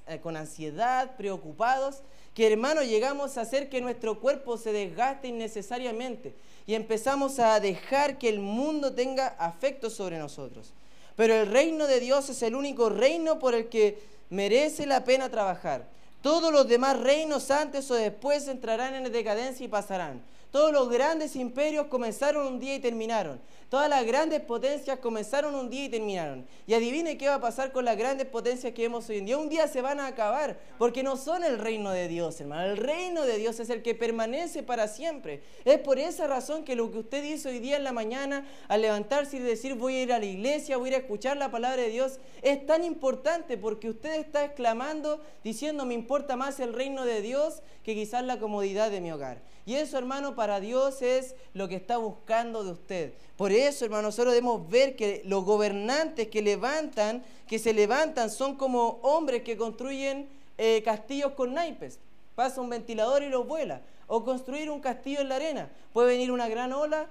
eh, 0.06 0.20
con 0.20 0.36
ansiedad, 0.36 1.16
preocupados, 1.16 2.02
que 2.34 2.52
hermanos 2.52 2.88
llegamos 2.88 3.38
a 3.38 3.42
hacer 3.42 3.70
que 3.70 3.80
nuestro 3.80 4.20
cuerpo 4.20 4.58
se 4.58 4.74
desgaste 4.74 5.30
innecesariamente 5.30 6.36
y 6.68 6.74
empezamos 6.74 7.40
a 7.40 7.58
dejar 7.62 8.18
que 8.18 8.28
el 8.28 8.42
mundo 8.42 8.94
tenga 8.94 9.28
afecto 9.40 9.90
sobre 9.90 10.20
nosotros. 10.20 10.74
Pero 11.16 11.36
el 11.36 11.48
reino 11.48 11.88
de 11.88 12.02
Dios 12.02 12.30
es 12.30 12.44
el 12.44 12.54
único 12.54 12.90
reino 12.90 13.40
por 13.40 13.56
el 13.56 13.70
que 13.70 13.98
merece 14.30 14.86
la 14.86 15.06
pena 15.06 15.30
trabajar. 15.30 15.88
Todos 16.22 16.52
los 16.52 16.68
demás 16.68 17.00
reinos 17.00 17.50
antes 17.50 17.90
o 17.92 17.94
después 17.94 18.50
entrarán 18.50 18.94
en 18.94 19.10
decadencia 19.10 19.66
y 19.66 19.70
pasarán. 19.70 20.22
Todos 20.56 20.72
los 20.72 20.88
grandes 20.88 21.36
imperios 21.36 21.88
comenzaron 21.88 22.48
un 22.48 22.62
día 22.62 22.76
y 22.76 22.80
terminaron. 22.80 23.42
Todas 23.68 23.90
las 23.90 24.06
grandes 24.06 24.40
potencias 24.40 25.00
comenzaron 25.00 25.54
un 25.54 25.70
día 25.70 25.84
y 25.84 25.90
terminaron. 25.90 26.48
Y 26.66 26.74
adivine 26.74 27.18
qué 27.18 27.28
va 27.28 27.34
a 27.34 27.42
pasar 27.42 27.74
con 27.74 27.84
las 27.84 27.98
grandes 27.98 28.26
potencias 28.28 28.72
que 28.72 28.84
vemos 28.84 29.10
hoy 29.10 29.18
en 29.18 29.26
día. 29.26 29.38
Un 29.38 29.50
día 29.50 29.68
se 29.68 29.82
van 29.82 30.00
a 30.00 30.08
acabar, 30.08 30.58
porque 30.78 31.04
no 31.04 31.18
son 31.18 31.44
el 31.44 31.60
reino 31.60 31.92
de 31.92 32.08
Dios, 32.08 32.40
hermano. 32.40 32.72
El 32.72 32.78
reino 32.78 33.26
de 33.26 33.38
Dios 33.38 33.60
es 33.60 33.70
el 33.70 33.84
que 33.84 33.96
permanece 33.96 34.64
para 34.64 34.88
siempre. 34.88 35.44
Es 35.66 35.78
por 35.80 36.00
esa 36.00 36.26
razón 36.26 36.64
que 36.64 36.78
lo 36.78 36.90
que 36.90 37.00
usted 37.00 37.22
dice 37.22 37.50
hoy 37.50 37.60
día 37.60 37.76
en 37.76 37.84
la 37.84 37.92
mañana, 37.92 38.48
al 38.70 38.82
levantarse 38.82 39.36
y 39.36 39.40
decir 39.42 39.76
voy 39.76 39.96
a 39.96 40.04
ir 40.04 40.14
a 40.14 40.20
la 40.20 40.26
iglesia, 40.26 40.78
voy 40.78 40.88
a 40.88 40.92
ir 40.92 40.96
a 40.96 41.00
escuchar 41.00 41.36
la 41.36 41.52
palabra 41.52 41.82
de 41.82 41.90
Dios, 41.90 42.22
es 42.42 42.66
tan 42.66 42.86
importante 42.86 43.58
porque 43.58 43.90
usted 43.90 44.22
está 44.22 44.46
exclamando, 44.46 45.20
diciendo 45.44 45.86
me 45.86 45.96
importa 45.96 46.38
más 46.38 46.62
el 46.62 46.72
reino 46.72 47.04
de 47.04 47.20
Dios 47.20 47.62
que 47.84 47.94
quizás 47.94 48.24
la 48.24 48.40
comodidad 48.40 48.90
de 48.90 49.02
mi 49.02 49.12
hogar. 49.12 49.42
Y 49.66 49.76
eso, 49.76 49.98
hermano, 49.98 50.36
para 50.36 50.60
Dios 50.60 51.02
es 51.02 51.36
lo 51.54 51.68
que 51.68 51.76
está 51.76 51.98
buscando 51.98 52.64
de 52.64 52.72
usted. 52.72 53.14
Por 53.36 53.52
eso, 53.52 53.84
hermano, 53.86 54.04
nosotros 54.04 54.34
debemos 54.34 54.70
ver 54.70 54.96
que 54.96 55.24
los 55.26 55.44
gobernantes 55.44 56.28
que 56.28 56.44
levantan, 56.44 57.24
que 57.48 57.58
se 57.58 57.74
levantan, 57.74 58.30
son 58.30 58.56
como 58.58 59.00
hombres 59.02 59.42
que 59.42 59.58
construyen 59.58 60.30
eh, 60.58 60.84
castillos 60.86 61.32
con 61.32 61.54
naipes. 61.54 62.00
Pasa 62.36 62.62
un 62.62 62.70
ventilador 62.70 63.24
y 63.24 63.30
los 63.30 63.48
vuela. 63.48 63.82
O 64.08 64.24
construir 64.24 64.70
un 64.70 64.82
castillo 64.82 65.22
en 65.22 65.30
la 65.30 65.38
arena. 65.38 65.70
Puede 65.94 66.10
venir 66.10 66.32
una 66.32 66.48
gran 66.48 66.72
ola 66.72 67.10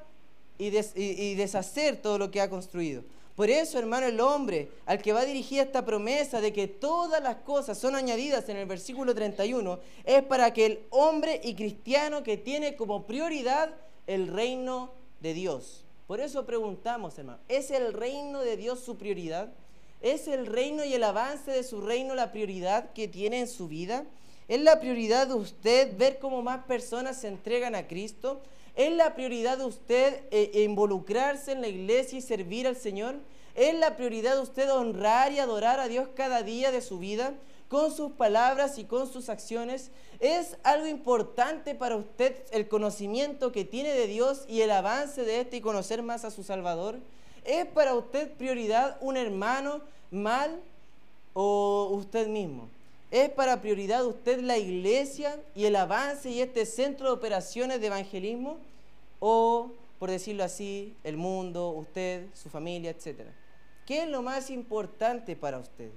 y 0.56 1.34
deshacer 1.34 2.00
todo 2.00 2.18
lo 2.18 2.30
que 2.30 2.40
ha 2.40 2.48
construido. 2.48 3.02
Por 3.36 3.50
eso, 3.50 3.78
hermano, 3.80 4.06
el 4.06 4.20
hombre 4.20 4.70
al 4.86 5.02
que 5.02 5.12
va 5.12 5.24
dirigida 5.24 5.62
esta 5.62 5.84
promesa 5.84 6.40
de 6.40 6.52
que 6.52 6.68
todas 6.68 7.20
las 7.20 7.36
cosas 7.36 7.76
son 7.76 7.96
añadidas 7.96 8.48
en 8.48 8.56
el 8.56 8.66
versículo 8.66 9.12
31 9.12 9.80
es 10.04 10.22
para 10.22 10.52
que 10.52 10.66
el 10.66 10.80
hombre 10.90 11.40
y 11.42 11.54
cristiano 11.54 12.22
que 12.22 12.36
tiene 12.36 12.76
como 12.76 13.06
prioridad 13.06 13.74
el 14.06 14.28
reino 14.28 14.92
de 15.20 15.34
Dios. 15.34 15.84
Por 16.06 16.20
eso 16.20 16.46
preguntamos, 16.46 17.18
hermano, 17.18 17.40
¿es 17.48 17.72
el 17.72 17.92
reino 17.92 18.40
de 18.40 18.56
Dios 18.56 18.80
su 18.80 18.96
prioridad? 18.98 19.52
¿Es 20.00 20.28
el 20.28 20.46
reino 20.46 20.84
y 20.84 20.92
el 20.94 21.02
avance 21.02 21.50
de 21.50 21.64
su 21.64 21.80
reino 21.80 22.14
la 22.14 22.30
prioridad 22.30 22.92
que 22.92 23.08
tiene 23.08 23.40
en 23.40 23.48
su 23.48 23.66
vida? 23.66 24.04
¿Es 24.46 24.60
la 24.60 24.78
prioridad 24.78 25.26
de 25.26 25.34
usted 25.34 25.96
ver 25.96 26.18
cómo 26.18 26.42
más 26.42 26.64
personas 26.66 27.20
se 27.20 27.28
entregan 27.28 27.74
a 27.74 27.88
Cristo? 27.88 28.42
¿Es 28.76 28.92
la 28.92 29.14
prioridad 29.14 29.58
de 29.58 29.64
usted 29.64 30.22
eh, 30.30 30.62
involucrarse 30.64 31.52
en 31.52 31.60
la 31.60 31.68
iglesia 31.68 32.18
y 32.18 32.22
servir 32.22 32.66
al 32.66 32.76
Señor? 32.76 33.16
¿Es 33.54 33.74
la 33.74 33.96
prioridad 33.96 34.34
de 34.34 34.42
usted 34.42 34.70
honrar 34.70 35.32
y 35.32 35.38
adorar 35.38 35.78
a 35.78 35.88
Dios 35.88 36.08
cada 36.14 36.42
día 36.42 36.72
de 36.72 36.80
su 36.80 36.98
vida? 36.98 37.34
con 37.74 37.90
sus 37.90 38.12
palabras 38.12 38.78
y 38.78 38.84
con 38.84 39.10
sus 39.10 39.28
acciones? 39.28 39.90
¿Es 40.20 40.56
algo 40.62 40.86
importante 40.86 41.74
para 41.74 41.96
usted 41.96 42.36
el 42.52 42.68
conocimiento 42.68 43.50
que 43.50 43.64
tiene 43.64 43.90
de 43.90 44.06
Dios 44.06 44.44
y 44.48 44.60
el 44.60 44.70
avance 44.70 45.22
de 45.22 45.40
este 45.40 45.56
y 45.56 45.60
conocer 45.60 46.02
más 46.02 46.24
a 46.24 46.30
su 46.30 46.44
Salvador? 46.44 47.00
¿Es 47.44 47.66
para 47.66 47.94
usted 47.94 48.30
prioridad 48.32 48.96
un 49.00 49.16
hermano 49.16 49.80
mal 50.12 50.60
o 51.32 51.88
usted 51.92 52.28
mismo? 52.28 52.68
¿Es 53.14 53.30
para 53.30 53.60
prioridad 53.60 54.04
usted 54.04 54.40
la 54.40 54.58
iglesia 54.58 55.40
y 55.54 55.66
el 55.66 55.76
avance 55.76 56.28
y 56.30 56.40
este 56.40 56.66
centro 56.66 57.06
de 57.06 57.12
operaciones 57.12 57.80
de 57.80 57.86
evangelismo? 57.86 58.58
¿O, 59.20 59.70
por 60.00 60.10
decirlo 60.10 60.42
así, 60.42 60.96
el 61.04 61.16
mundo, 61.16 61.68
usted, 61.68 62.26
su 62.34 62.50
familia, 62.50 62.90
etcétera? 62.90 63.30
¿Qué 63.86 64.02
es 64.02 64.08
lo 64.08 64.22
más 64.22 64.50
importante 64.50 65.36
para 65.36 65.60
usted? 65.60 65.90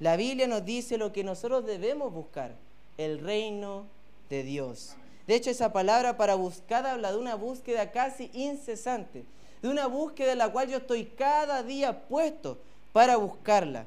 La 0.00 0.16
Biblia 0.16 0.48
nos 0.48 0.64
dice 0.64 0.98
lo 0.98 1.12
que 1.12 1.22
nosotros 1.22 1.64
debemos 1.64 2.12
buscar, 2.12 2.56
el 2.98 3.20
reino 3.20 3.84
de 4.28 4.42
Dios. 4.42 4.96
De 5.28 5.36
hecho, 5.36 5.50
esa 5.50 5.72
palabra 5.72 6.16
para 6.16 6.34
buscar 6.34 6.84
habla 6.84 7.12
de 7.12 7.18
una 7.18 7.36
búsqueda 7.36 7.92
casi 7.92 8.28
incesante, 8.34 9.24
de 9.62 9.68
una 9.68 9.86
búsqueda 9.86 10.32
en 10.32 10.38
la 10.38 10.50
cual 10.50 10.68
yo 10.68 10.78
estoy 10.78 11.04
cada 11.04 11.62
día 11.62 12.08
puesto 12.08 12.58
para 12.92 13.18
buscarla. 13.18 13.86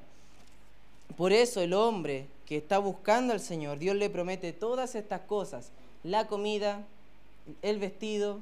Por 1.18 1.34
eso 1.34 1.60
el 1.60 1.74
hombre 1.74 2.28
que 2.49 2.57
está 2.57 2.79
buscando 2.79 3.31
al 3.31 3.39
Señor, 3.39 3.77
Dios 3.77 3.95
le 3.95 4.09
promete 4.09 4.53
todas 4.53 4.95
estas 4.95 5.21
cosas, 5.21 5.69
la 6.03 6.25
comida, 6.25 6.83
el 7.62 7.77
vestido, 7.77 8.39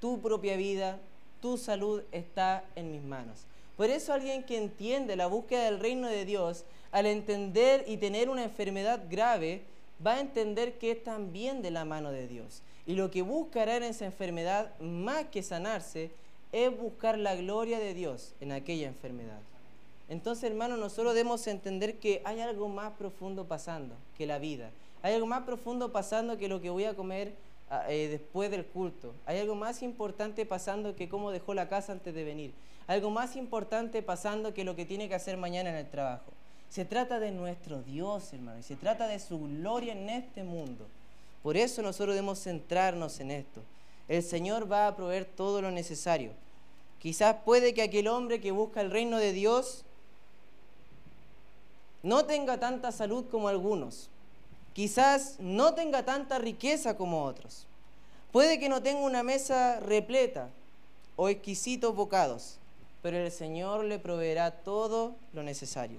tu 0.00 0.18
propia 0.22 0.56
vida, 0.56 0.98
tu 1.42 1.58
salud 1.58 2.02
está 2.10 2.64
en 2.74 2.90
mis 2.90 3.02
manos. 3.02 3.44
Por 3.76 3.90
eso 3.90 4.14
alguien 4.14 4.44
que 4.44 4.56
entiende 4.56 5.14
la 5.14 5.26
búsqueda 5.26 5.64
del 5.64 5.78
reino 5.78 6.08
de 6.08 6.24
Dios, 6.24 6.64
al 6.90 7.04
entender 7.04 7.84
y 7.86 7.98
tener 7.98 8.30
una 8.30 8.44
enfermedad 8.44 9.02
grave, 9.10 9.60
va 10.04 10.14
a 10.14 10.20
entender 10.20 10.78
que 10.78 10.92
es 10.92 11.04
también 11.04 11.60
de 11.60 11.70
la 11.70 11.84
mano 11.84 12.12
de 12.12 12.28
Dios. 12.28 12.62
Y 12.86 12.94
lo 12.94 13.10
que 13.10 13.20
buscará 13.20 13.76
en 13.76 13.82
esa 13.82 14.06
enfermedad, 14.06 14.72
más 14.80 15.26
que 15.26 15.42
sanarse, 15.42 16.10
es 16.50 16.74
buscar 16.74 17.18
la 17.18 17.36
gloria 17.36 17.78
de 17.78 17.92
Dios 17.92 18.32
en 18.40 18.52
aquella 18.52 18.88
enfermedad. 18.88 19.40
Entonces, 20.10 20.50
hermano, 20.50 20.76
nosotros 20.76 21.14
debemos 21.14 21.46
entender 21.46 21.98
que 22.00 22.20
hay 22.24 22.40
algo 22.40 22.68
más 22.68 22.92
profundo 22.94 23.46
pasando 23.46 23.94
que 24.18 24.26
la 24.26 24.40
vida. 24.40 24.70
Hay 25.02 25.14
algo 25.14 25.28
más 25.28 25.44
profundo 25.44 25.92
pasando 25.92 26.36
que 26.36 26.48
lo 26.48 26.60
que 26.60 26.68
voy 26.68 26.84
a 26.84 26.94
comer 26.94 27.32
ah, 27.70 27.84
eh, 27.88 28.08
después 28.08 28.50
del 28.50 28.66
culto. 28.66 29.14
Hay 29.24 29.38
algo 29.38 29.54
más 29.54 29.84
importante 29.84 30.44
pasando 30.44 30.96
que 30.96 31.08
cómo 31.08 31.30
dejó 31.30 31.54
la 31.54 31.68
casa 31.68 31.92
antes 31.92 32.12
de 32.12 32.24
venir. 32.24 32.52
Algo 32.88 33.10
más 33.10 33.36
importante 33.36 34.02
pasando 34.02 34.52
que 34.52 34.64
lo 34.64 34.74
que 34.74 34.84
tiene 34.84 35.08
que 35.08 35.14
hacer 35.14 35.36
mañana 35.36 35.70
en 35.70 35.76
el 35.76 35.88
trabajo. 35.88 36.32
Se 36.68 36.84
trata 36.84 37.20
de 37.20 37.30
nuestro 37.30 37.80
Dios, 37.80 38.32
hermano, 38.32 38.58
y 38.58 38.64
se 38.64 38.74
trata 38.74 39.06
de 39.06 39.20
su 39.20 39.38
gloria 39.38 39.92
en 39.92 40.08
este 40.08 40.42
mundo. 40.42 40.88
Por 41.40 41.56
eso 41.56 41.82
nosotros 41.82 42.16
debemos 42.16 42.42
centrarnos 42.42 43.20
en 43.20 43.30
esto. 43.30 43.62
El 44.08 44.24
Señor 44.24 44.70
va 44.70 44.88
a 44.88 44.96
proveer 44.96 45.24
todo 45.24 45.62
lo 45.62 45.70
necesario. 45.70 46.32
Quizás 46.98 47.36
puede 47.44 47.74
que 47.74 47.82
aquel 47.82 48.08
hombre 48.08 48.40
que 48.40 48.50
busca 48.50 48.80
el 48.80 48.90
reino 48.90 49.18
de 49.18 49.32
Dios 49.32 49.84
no 52.02 52.24
tenga 52.24 52.58
tanta 52.58 52.92
salud 52.92 53.24
como 53.30 53.48
algunos. 53.48 54.08
Quizás 54.72 55.36
no 55.38 55.74
tenga 55.74 56.04
tanta 56.04 56.38
riqueza 56.38 56.96
como 56.96 57.24
otros. 57.24 57.66
Puede 58.32 58.58
que 58.58 58.68
no 58.68 58.82
tenga 58.82 59.00
una 59.00 59.22
mesa 59.22 59.80
repleta 59.80 60.48
o 61.16 61.28
exquisitos 61.28 61.94
bocados, 61.94 62.56
pero 63.02 63.18
el 63.18 63.30
Señor 63.30 63.84
le 63.84 63.98
proveerá 63.98 64.50
todo 64.50 65.14
lo 65.32 65.42
necesario. 65.42 65.98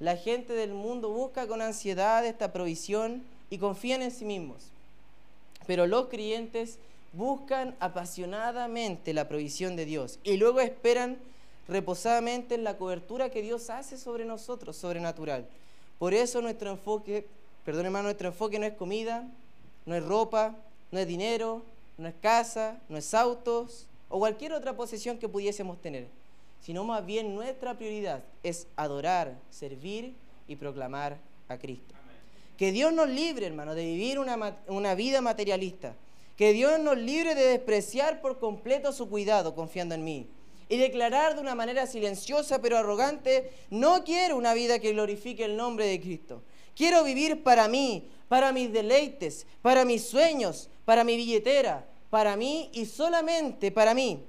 La 0.00 0.16
gente 0.16 0.52
del 0.52 0.74
mundo 0.74 1.10
busca 1.10 1.46
con 1.46 1.62
ansiedad 1.62 2.26
esta 2.26 2.52
provisión 2.52 3.22
y 3.48 3.58
confían 3.58 4.02
en 4.02 4.10
sí 4.10 4.24
mismos. 4.24 4.64
Pero 5.66 5.86
los 5.86 6.08
creyentes 6.08 6.78
buscan 7.12 7.76
apasionadamente 7.78 9.14
la 9.14 9.28
provisión 9.28 9.76
de 9.76 9.84
Dios 9.84 10.18
y 10.24 10.36
luego 10.36 10.60
esperan 10.60 11.16
reposadamente 11.68 12.54
en 12.54 12.64
la 12.64 12.76
cobertura 12.76 13.30
que 13.30 13.42
Dios 13.42 13.70
hace 13.70 13.96
sobre 13.96 14.24
nosotros, 14.24 14.76
sobrenatural. 14.76 15.46
Por 15.98 16.12
eso 16.14 16.42
nuestro 16.42 16.70
enfoque, 16.70 17.26
perdón 17.64 17.86
hermano, 17.86 18.04
nuestro 18.04 18.28
enfoque 18.28 18.58
no 18.58 18.66
es 18.66 18.74
comida, 18.74 19.26
no 19.86 19.94
es 19.94 20.04
ropa, 20.04 20.54
no 20.90 20.98
es 20.98 21.06
dinero, 21.06 21.62
no 21.96 22.08
es 22.08 22.14
casa, 22.20 22.80
no 22.88 22.96
es 22.96 23.14
autos 23.14 23.86
o 24.08 24.18
cualquier 24.18 24.52
otra 24.52 24.76
posesión 24.76 25.18
que 25.18 25.28
pudiésemos 25.28 25.80
tener, 25.80 26.06
sino 26.60 26.84
más 26.84 27.04
bien 27.04 27.34
nuestra 27.34 27.76
prioridad 27.76 28.22
es 28.42 28.66
adorar, 28.76 29.38
servir 29.50 30.14
y 30.46 30.56
proclamar 30.56 31.18
a 31.48 31.58
Cristo. 31.58 31.94
Que 32.58 32.70
Dios 32.70 32.92
nos 32.92 33.08
libre, 33.08 33.46
hermano, 33.46 33.74
de 33.74 33.84
vivir 33.84 34.18
una, 34.18 34.56
una 34.68 34.94
vida 34.94 35.20
materialista. 35.20 35.94
Que 36.36 36.52
Dios 36.52 36.78
nos 36.78 36.96
libre 36.96 37.34
de 37.34 37.46
despreciar 37.46 38.20
por 38.20 38.38
completo 38.38 38.92
su 38.92 39.08
cuidado 39.08 39.54
confiando 39.54 39.94
en 39.94 40.04
mí 40.04 40.28
y 40.68 40.76
declarar 40.76 41.34
de 41.34 41.40
una 41.40 41.54
manera 41.54 41.86
silenciosa 41.86 42.60
pero 42.60 42.78
arrogante, 42.78 43.50
no 43.70 44.04
quiero 44.04 44.36
una 44.36 44.54
vida 44.54 44.78
que 44.78 44.92
glorifique 44.92 45.44
el 45.44 45.56
nombre 45.56 45.86
de 45.86 46.00
Cristo. 46.00 46.42
Quiero 46.74 47.04
vivir 47.04 47.42
para 47.42 47.68
mí, 47.68 48.10
para 48.28 48.52
mis 48.52 48.72
deleites, 48.72 49.46
para 49.62 49.84
mis 49.84 50.04
sueños, 50.04 50.70
para 50.84 51.04
mi 51.04 51.16
billetera, 51.16 51.86
para 52.10 52.36
mí 52.36 52.70
y 52.72 52.86
solamente 52.86 53.70
para 53.70 53.94
mí. 53.94 54.24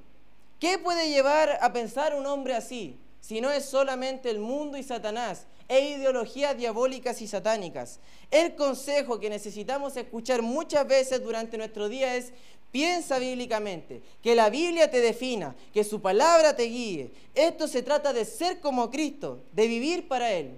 ¿Qué 0.60 0.78
puede 0.78 1.10
llevar 1.10 1.58
a 1.62 1.74
pensar 1.74 2.16
un 2.16 2.26
hombre 2.26 2.54
así? 2.54 2.98
Si 3.20 3.42
no 3.42 3.52
es 3.52 3.66
solamente 3.66 4.30
el 4.30 4.40
mundo 4.40 4.78
y 4.78 4.84
Satanás, 4.84 5.48
e 5.68 5.80
ideologías 5.80 6.56
diabólicas 6.58 7.22
y 7.22 7.28
satánicas. 7.28 8.00
El 8.30 8.56
consejo 8.56 9.20
que 9.20 9.30
necesitamos 9.30 9.98
escuchar 9.98 10.42
muchas 10.42 10.88
veces 10.88 11.24
durante 11.24 11.58
nuestro 11.58 11.90
día 11.90 12.16
es 12.16 12.34
Piensa 12.76 13.20
bíblicamente, 13.20 14.02
que 14.22 14.36
la 14.36 14.50
Biblia 14.50 14.92
te 14.92 15.00
defina, 15.00 15.56
que 15.74 15.86
su 15.86 16.02
palabra 16.02 16.58
te 16.58 16.64
guíe. 16.64 17.10
Esto 17.34 17.70
se 17.70 17.82
trata 17.82 18.12
de 18.12 18.26
ser 18.26 18.60
como 18.60 18.92
Cristo, 18.92 19.40
de 19.54 19.66
vivir 19.66 20.10
para 20.10 20.34
Él 20.34 20.58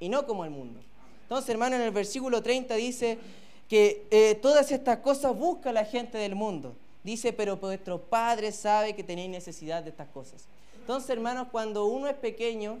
y 0.00 0.08
no 0.08 0.26
como 0.26 0.46
el 0.46 0.50
mundo. 0.50 0.80
Entonces, 1.24 1.50
hermano, 1.50 1.76
en 1.76 1.82
el 1.82 1.90
versículo 1.90 2.42
30 2.42 2.74
dice 2.76 3.18
que 3.68 4.06
eh, 4.10 4.36
todas 4.40 4.72
estas 4.72 5.00
cosas 5.00 5.36
busca 5.36 5.70
la 5.70 5.84
gente 5.84 6.16
del 6.16 6.34
mundo. 6.34 6.74
Dice, 7.04 7.34
pero 7.34 7.58
vuestro 7.58 8.00
Padre 8.00 8.50
sabe 8.50 8.96
que 8.96 9.04
tenéis 9.04 9.28
necesidad 9.28 9.82
de 9.82 9.90
estas 9.90 10.08
cosas. 10.08 10.46
Entonces, 10.80 11.10
hermanos, 11.10 11.48
cuando 11.52 11.84
uno 11.84 12.08
es 12.08 12.16
pequeño, 12.16 12.78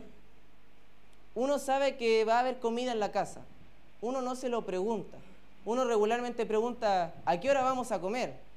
uno 1.34 1.58
sabe 1.58 1.98
que 1.98 2.24
va 2.24 2.36
a 2.36 2.40
haber 2.40 2.58
comida 2.58 2.92
en 2.92 3.00
la 3.00 3.12
casa. 3.12 3.42
Uno 4.00 4.22
no 4.22 4.34
se 4.34 4.48
lo 4.48 4.64
pregunta. 4.64 5.18
Uno 5.66 5.84
regularmente 5.84 6.46
pregunta, 6.46 7.12
¿a 7.26 7.38
qué 7.38 7.50
hora 7.50 7.62
vamos 7.62 7.92
a 7.92 8.00
comer? 8.00 8.47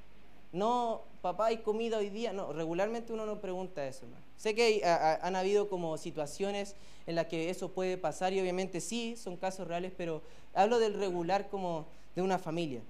No, 0.52 1.02
papá, 1.22 1.46
¿hay 1.46 1.58
comida 1.58 1.98
hoy 1.98 2.10
día? 2.10 2.32
No, 2.32 2.52
regularmente 2.52 3.12
uno 3.12 3.24
no 3.24 3.40
pregunta 3.40 3.86
eso. 3.86 4.04
Sé 4.36 4.54
que 4.54 4.82
han 4.84 5.34
habido 5.34 5.68
como 5.68 5.96
situaciones 5.96 6.74
en 7.06 7.14
las 7.14 7.26
que 7.26 7.48
eso 7.48 7.70
puede 7.70 7.96
pasar 7.96 8.32
y 8.32 8.40
obviamente 8.40 8.80
sí, 8.80 9.16
son 9.16 9.36
casos 9.36 9.66
reales, 9.66 9.92
pero 9.96 10.20
hablo 10.54 10.78
del 10.78 10.94
regular 10.94 11.48
como 11.48 11.86
de 12.14 12.22
una 12.22 12.38
familia. 12.38 12.80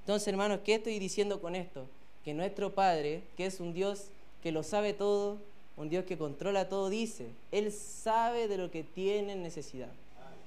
Entonces, 0.00 0.28
hermanos, 0.28 0.60
¿qué 0.64 0.74
estoy 0.74 0.98
diciendo 0.98 1.40
con 1.40 1.54
esto? 1.54 1.86
Que 2.24 2.34
nuestro 2.34 2.74
Padre, 2.74 3.22
que 3.36 3.46
es 3.46 3.60
un 3.60 3.72
Dios 3.72 4.06
que 4.42 4.52
lo 4.52 4.62
sabe 4.62 4.92
todo, 4.92 5.38
un 5.76 5.88
Dios 5.88 6.04
que 6.04 6.18
controla 6.18 6.68
todo, 6.68 6.90
dice, 6.90 7.28
Él 7.50 7.72
sabe 7.72 8.48
de 8.48 8.58
lo 8.58 8.70
que 8.70 8.82
tienen 8.82 9.42
necesidad. 9.42 9.90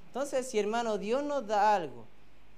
Entonces, 0.08 0.46
si 0.46 0.58
hermano, 0.58 0.98
Dios 0.98 1.24
nos 1.24 1.46
da 1.46 1.74
algo, 1.74 2.04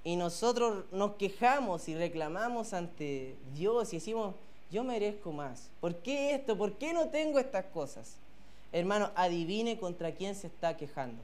y 0.05 0.15
nosotros 0.15 0.85
nos 0.91 1.15
quejamos 1.15 1.89
y 1.89 1.95
reclamamos 1.95 2.73
ante 2.73 3.35
Dios 3.55 3.91
y 3.91 3.97
decimos, 3.97 4.35
yo 4.71 4.83
merezco 4.83 5.31
más. 5.31 5.67
¿Por 5.81 5.95
qué 5.95 6.35
esto? 6.35 6.55
¿Por 6.55 6.73
qué 6.73 6.93
no 6.93 7.09
tengo 7.09 7.39
estas 7.39 7.65
cosas? 7.65 8.13
Hermano, 8.71 9.09
adivine 9.15 9.79
contra 9.79 10.11
quién 10.13 10.35
se 10.35 10.45
está 10.45 10.77
quejando. 10.77 11.17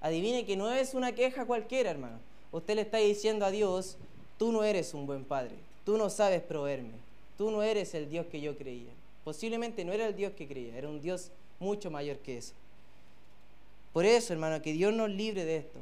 Adivine 0.00 0.46
que 0.46 0.56
no 0.56 0.70
es 0.72 0.94
una 0.94 1.12
queja 1.12 1.46
cualquiera, 1.46 1.90
hermano. 1.90 2.20
Usted 2.52 2.76
le 2.76 2.82
está 2.82 2.98
diciendo 2.98 3.44
a 3.44 3.50
Dios, 3.50 3.96
tú 4.38 4.52
no 4.52 4.62
eres 4.62 4.94
un 4.94 5.04
buen 5.04 5.24
padre, 5.24 5.56
tú 5.84 5.98
no 5.98 6.08
sabes 6.08 6.40
proveerme, 6.40 6.94
tú 7.36 7.50
no 7.50 7.64
eres 7.64 7.92
el 7.94 8.08
Dios 8.08 8.26
que 8.26 8.40
yo 8.40 8.56
creía. 8.56 8.92
Posiblemente 9.24 9.84
no 9.84 9.92
era 9.92 10.06
el 10.06 10.14
Dios 10.14 10.32
que 10.34 10.46
creía, 10.46 10.78
era 10.78 10.88
un 10.88 11.00
Dios 11.00 11.32
mucho 11.58 11.90
mayor 11.90 12.18
que 12.18 12.38
eso. 12.38 12.52
Por 13.92 14.04
eso, 14.04 14.32
hermano, 14.32 14.62
que 14.62 14.72
Dios 14.72 14.94
nos 14.94 15.10
libre 15.10 15.44
de 15.44 15.56
esto. 15.56 15.80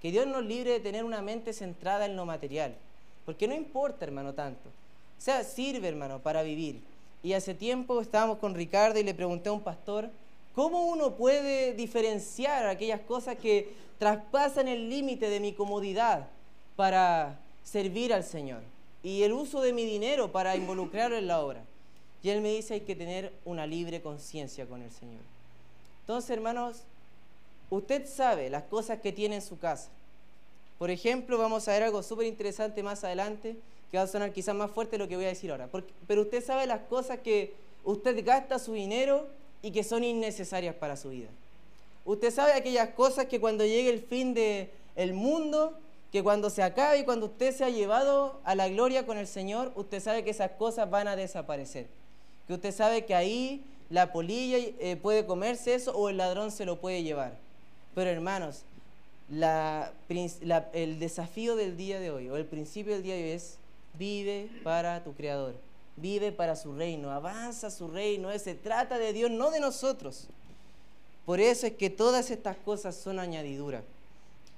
Que 0.00 0.10
Dios 0.10 0.26
nos 0.26 0.44
libre 0.44 0.72
de 0.72 0.80
tener 0.80 1.04
una 1.04 1.22
mente 1.22 1.52
centrada 1.52 2.06
en 2.06 2.16
lo 2.16 2.26
material. 2.26 2.74
Porque 3.24 3.48
no 3.48 3.54
importa, 3.54 4.04
hermano, 4.04 4.34
tanto. 4.34 4.68
O 4.68 5.20
sea, 5.20 5.42
sirve, 5.44 5.88
hermano, 5.88 6.20
para 6.20 6.42
vivir. 6.42 6.80
Y 7.22 7.32
hace 7.32 7.54
tiempo 7.54 8.00
estábamos 8.00 8.38
con 8.38 8.54
Ricardo 8.54 9.00
y 9.00 9.02
le 9.02 9.14
pregunté 9.14 9.48
a 9.48 9.52
un 9.52 9.62
pastor, 9.62 10.10
¿cómo 10.54 10.86
uno 10.86 11.14
puede 11.14 11.74
diferenciar 11.74 12.66
aquellas 12.66 13.00
cosas 13.00 13.36
que 13.36 13.72
traspasan 13.98 14.68
el 14.68 14.88
límite 14.88 15.28
de 15.28 15.40
mi 15.40 15.52
comodidad 15.52 16.28
para 16.76 17.40
servir 17.64 18.12
al 18.12 18.22
Señor? 18.22 18.62
Y 19.02 19.22
el 19.22 19.32
uso 19.32 19.60
de 19.60 19.72
mi 19.72 19.84
dinero 19.84 20.30
para 20.30 20.56
involucrarlo 20.56 21.16
en 21.16 21.26
la 21.26 21.40
obra. 21.40 21.64
Y 22.22 22.30
él 22.30 22.40
me 22.40 22.50
dice, 22.50 22.74
hay 22.74 22.80
que 22.80 22.96
tener 22.96 23.32
una 23.44 23.66
libre 23.66 24.02
conciencia 24.02 24.66
con 24.66 24.82
el 24.82 24.90
Señor. 24.90 25.22
Entonces, 26.00 26.30
hermanos, 26.30 26.82
Usted 27.70 28.06
sabe 28.06 28.50
las 28.50 28.64
cosas 28.64 29.00
que 29.00 29.12
tiene 29.12 29.36
en 29.36 29.42
su 29.42 29.58
casa. 29.58 29.88
Por 30.78 30.90
ejemplo, 30.90 31.38
vamos 31.38 31.66
a 31.68 31.72
ver 31.72 31.84
algo 31.84 32.02
súper 32.02 32.26
interesante 32.26 32.82
más 32.82 33.02
adelante, 33.02 33.56
que 33.90 33.96
va 33.96 34.04
a 34.04 34.06
sonar 34.06 34.32
quizás 34.32 34.54
más 34.54 34.70
fuerte 34.70 34.92
de 34.92 34.98
lo 34.98 35.08
que 35.08 35.16
voy 35.16 35.24
a 35.24 35.28
decir 35.28 35.50
ahora. 35.50 35.68
pero 36.06 36.22
usted 36.22 36.44
sabe 36.44 36.66
las 36.66 36.80
cosas 36.82 37.20
que 37.20 37.54
usted 37.84 38.24
gasta 38.24 38.58
su 38.58 38.74
dinero 38.74 39.26
y 39.62 39.70
que 39.70 39.84
son 39.84 40.04
innecesarias 40.04 40.74
para 40.74 40.96
su 40.96 41.10
vida. 41.10 41.28
Usted 42.04 42.32
sabe 42.32 42.52
aquellas 42.52 42.90
cosas 42.90 43.26
que 43.26 43.40
cuando 43.40 43.64
llegue 43.64 43.90
el 43.90 44.00
fin 44.00 44.34
del 44.34 44.70
el 44.94 45.12
mundo, 45.12 45.74
que 46.12 46.22
cuando 46.22 46.50
se 46.50 46.62
acabe 46.62 47.00
y 47.00 47.04
cuando 47.04 47.26
usted 47.26 47.54
se 47.54 47.64
ha 47.64 47.70
llevado 47.70 48.40
a 48.44 48.54
la 48.54 48.68
gloria 48.68 49.06
con 49.06 49.18
el 49.18 49.26
Señor, 49.26 49.72
usted 49.74 50.00
sabe 50.00 50.22
que 50.22 50.30
esas 50.30 50.52
cosas 50.52 50.88
van 50.88 51.08
a 51.08 51.16
desaparecer. 51.16 51.88
Que 52.46 52.54
usted 52.54 52.72
sabe 52.72 53.06
que 53.06 53.14
ahí 53.14 53.64
la 53.90 54.12
polilla 54.12 54.58
eh, 54.58 54.96
puede 54.96 55.26
comerse 55.26 55.74
eso 55.74 55.96
o 55.96 56.08
el 56.08 56.18
ladrón 56.18 56.52
se 56.52 56.64
lo 56.64 56.80
puede 56.80 57.02
llevar. 57.02 57.45
Pero 57.96 58.10
hermanos, 58.10 58.60
el 59.30 60.98
desafío 60.98 61.56
del 61.56 61.78
día 61.78 61.98
de 61.98 62.10
hoy, 62.10 62.28
o 62.28 62.36
el 62.36 62.44
principio 62.44 62.92
del 62.92 63.02
día 63.02 63.14
de 63.14 63.24
hoy 63.24 63.30
es, 63.30 63.56
vive 63.98 64.50
para 64.62 65.02
tu 65.02 65.14
Creador, 65.14 65.54
vive 65.96 66.30
para 66.30 66.56
su 66.56 66.74
reino, 66.74 67.10
avanza 67.10 67.70
su 67.70 67.88
reino, 67.88 68.38
se 68.38 68.54
trata 68.54 68.98
de 68.98 69.14
Dios, 69.14 69.30
no 69.30 69.50
de 69.50 69.60
nosotros. 69.60 70.26
Por 71.24 71.40
eso 71.40 71.66
es 71.66 71.72
que 71.72 71.88
todas 71.88 72.30
estas 72.30 72.58
cosas 72.58 72.94
son 72.96 73.18
añadiduras. 73.18 73.82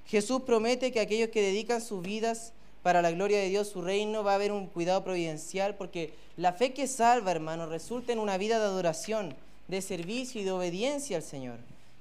Jesús 0.09 0.43
promete 0.43 0.91
que 0.91 0.99
aquellos 0.99 1.29
que 1.29 1.41
dedican 1.41 1.81
sus 1.81 2.03
vidas 2.03 2.53
para 2.83 3.03
la 3.03 3.13
gloria 3.13 3.39
de 3.39 3.51
Dios, 3.51 3.69
su 3.69 3.83
reino, 3.83 4.25
va 4.25 4.33
a 4.33 4.35
haber 4.35 4.51
un 4.51 4.67
cuidado 4.67 5.05
providencial, 5.05 5.77
porque 5.77 6.13
la 6.37 6.53
fe 6.55 6.73
que 6.73 6.89
salva, 6.89 7.31
hermano, 7.31 7.67
resulta 7.67 8.13
en 8.13 8.19
una 8.19 8.37
vida 8.37 8.59
de 8.59 8.65
adoración, 8.65 9.37
de 9.69 9.81
servicio 9.81 10.41
y 10.41 10.45
de 10.45 10.51
obediencia 10.51 11.19
al 11.19 11.23
Señor. 11.23 11.59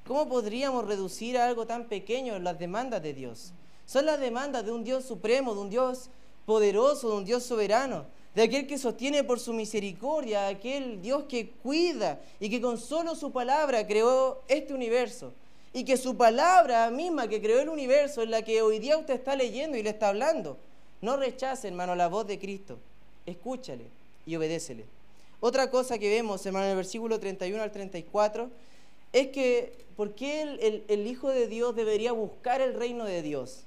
¿Cómo 0.08 0.30
podríamos 0.30 0.88
reducir 0.88 1.38
a 1.38 1.48
algo 1.48 1.67
tan 1.67 1.89
pequeño 1.89 2.39
las 2.39 2.58
demandas 2.58 3.04
de 3.04 3.13
Dios? 3.13 3.52
Son 3.86 4.06
las 4.06 4.20
demandas 4.22 4.65
de 4.65 4.72
un 4.72 4.86
Dios 4.86 5.04
supremo, 5.04 5.54
de 5.54 5.60
un 5.60 5.70
Dios 5.70 6.10
poderoso, 6.46 7.10
de 7.10 7.17
un 7.17 7.26
Dios 7.26 7.43
soberano, 7.43 8.06
de 8.34 8.43
aquel 8.43 8.67
que 8.67 8.78
sostiene 8.78 9.26
por 9.26 9.38
su 9.38 9.52
misericordia, 9.52 10.48
aquel 10.48 11.02
Dios 11.02 11.26
que 11.28 11.50
cuida 11.50 12.22
y 12.39 12.50
que 12.50 12.62
con 12.62 12.78
solo 12.78 13.15
su 13.15 13.34
palabra 13.34 13.86
creó 13.86 14.43
este 14.48 14.74
universo. 14.74 15.34
Y 15.74 15.84
que 15.84 15.98
su 15.98 16.15
palabra 16.15 16.89
misma 16.89 17.28
que 17.28 17.41
creó 17.41 17.60
el 17.60 17.67
universo 17.67 18.22
es 18.22 18.30
la 18.30 18.43
que 18.43 18.62
hoy 18.62 18.80
día 18.80 18.98
usted 18.98 19.15
está 19.15 19.36
leyendo 19.36 19.78
y 19.78 19.84
le 19.84 19.89
está 19.89 20.08
hablando. 20.08 20.58
No 21.02 21.17
rechace, 21.17 21.67
hermano, 21.67 21.96
la 21.96 22.08
voz 22.08 22.26
de 22.26 22.39
Cristo. 22.39 22.80
Escúchale 23.26 23.88
y 24.26 24.38
obedécele. 24.38 24.86
Otra 25.41 25.70
cosa 25.70 26.00
que 26.00 26.10
vemos, 26.10 26.46
hermano, 26.46 26.65
en 26.65 26.72
el 26.72 26.78
versículo 26.78 27.20
31 27.20 27.62
al 27.62 27.72
34, 27.72 28.50
es 29.13 29.28
que 29.28 29.74
¿por 29.98 30.13
qué 30.13 30.84
el, 30.88 31.08
Hijo 31.08 31.30
de 31.30 31.48
Dios 31.48 31.76
debería 31.76 32.12
buscar 32.12 32.62
el 32.62 32.76
reino 32.76 33.04
de 33.04 33.24
Dios? 33.24 33.63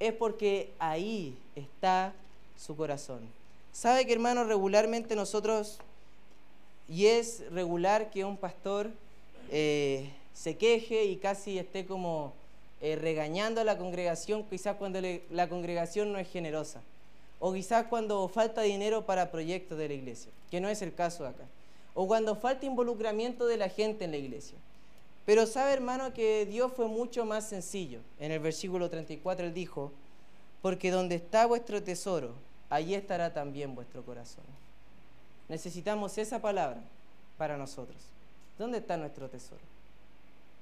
Es 0.00 0.12
porque 0.12 0.72
ahí 0.78 1.36
está 1.54 2.12
su 2.58 2.76
corazón. 2.76 3.20
¿Sabe 3.72 4.04
que 4.04 4.12
hermano, 4.12 4.44
regularmente 4.44 5.14
nosotros, 5.14 5.78
y 6.88 7.06
es 7.06 7.44
regular 7.52 8.10
que 8.10 8.24
un 8.24 8.36
pastor 8.36 8.90
eh, 9.50 10.10
se 10.34 10.56
queje 10.56 11.04
y 11.04 11.16
casi 11.16 11.58
esté 11.58 11.86
como 11.86 12.32
eh, 12.80 12.96
regañando 12.96 13.60
a 13.60 13.64
la 13.64 13.78
congregación, 13.78 14.44
quizás 14.50 14.76
cuando 14.76 15.00
la 15.30 15.48
congregación 15.48 16.12
no 16.12 16.18
es 16.18 16.28
generosa, 16.28 16.80
o 17.38 17.52
quizás 17.52 17.86
cuando 17.86 18.26
falta 18.28 18.62
dinero 18.62 19.06
para 19.06 19.30
proyectos 19.30 19.78
de 19.78 19.86
la 19.86 19.94
iglesia, 19.94 20.32
que 20.50 20.60
no 20.60 20.68
es 20.68 20.82
el 20.82 20.94
caso 20.94 21.26
acá, 21.26 21.44
o 21.94 22.08
cuando 22.08 22.34
falta 22.34 22.66
involucramiento 22.66 23.46
de 23.46 23.56
la 23.56 23.68
gente 23.68 24.04
en 24.04 24.10
la 24.10 24.16
iglesia. 24.16 24.58
Pero 25.26 25.46
sabe, 25.46 25.72
hermano, 25.72 26.12
que 26.12 26.46
Dios 26.46 26.72
fue 26.72 26.88
mucho 26.88 27.24
más 27.24 27.48
sencillo. 27.48 28.00
En 28.18 28.32
el 28.32 28.40
versículo 28.40 28.88
34 28.88 29.46
él 29.46 29.54
dijo, 29.54 29.92
porque 30.62 30.90
donde 30.90 31.16
está 31.16 31.46
vuestro 31.46 31.82
tesoro, 31.82 32.34
allí 32.68 32.94
estará 32.94 33.32
también 33.32 33.74
vuestro 33.74 34.02
corazón. 34.02 34.44
Necesitamos 35.48 36.16
esa 36.18 36.40
palabra 36.40 36.80
para 37.36 37.56
nosotros. 37.56 37.98
¿Dónde 38.58 38.78
está 38.78 38.96
nuestro 38.96 39.28
tesoro? 39.28 39.60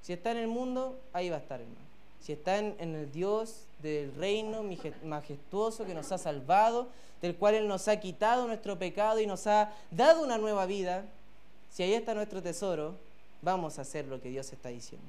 Si 0.01 0.13
está 0.13 0.31
en 0.31 0.37
el 0.37 0.47
mundo, 0.47 0.99
ahí 1.13 1.29
va 1.29 1.35
a 1.35 1.39
estar, 1.39 1.59
hermano. 1.59 1.89
Si 2.21 2.33
está 2.33 2.57
en, 2.57 2.75
el 2.79 3.11
Dios 3.11 3.65
del 3.81 4.13
reino 4.15 4.63
majestuoso 5.03 5.85
que 5.85 5.93
nos 5.93 6.11
ha 6.11 6.17
salvado, 6.17 6.87
del 7.21 7.35
cual 7.35 7.55
Él 7.55 7.67
nos 7.67 7.87
ha 7.87 7.99
quitado 7.99 8.47
nuestro 8.47 8.77
pecado 8.79 9.19
y 9.19 9.27
nos 9.27 9.47
ha 9.47 9.73
dado 9.91 10.23
una 10.23 10.37
nueva 10.37 10.65
vida, 10.65 11.05
si 11.69 11.83
ahí 11.83 11.93
está 11.93 12.13
nuestro 12.13 12.41
tesoro, 12.41 12.95
vamos 13.41 13.77
a 13.77 13.83
hacer 13.83 14.05
lo 14.05 14.21
que 14.21 14.29
Dios 14.29 14.51
está 14.51 14.69
diciendo. 14.69 15.07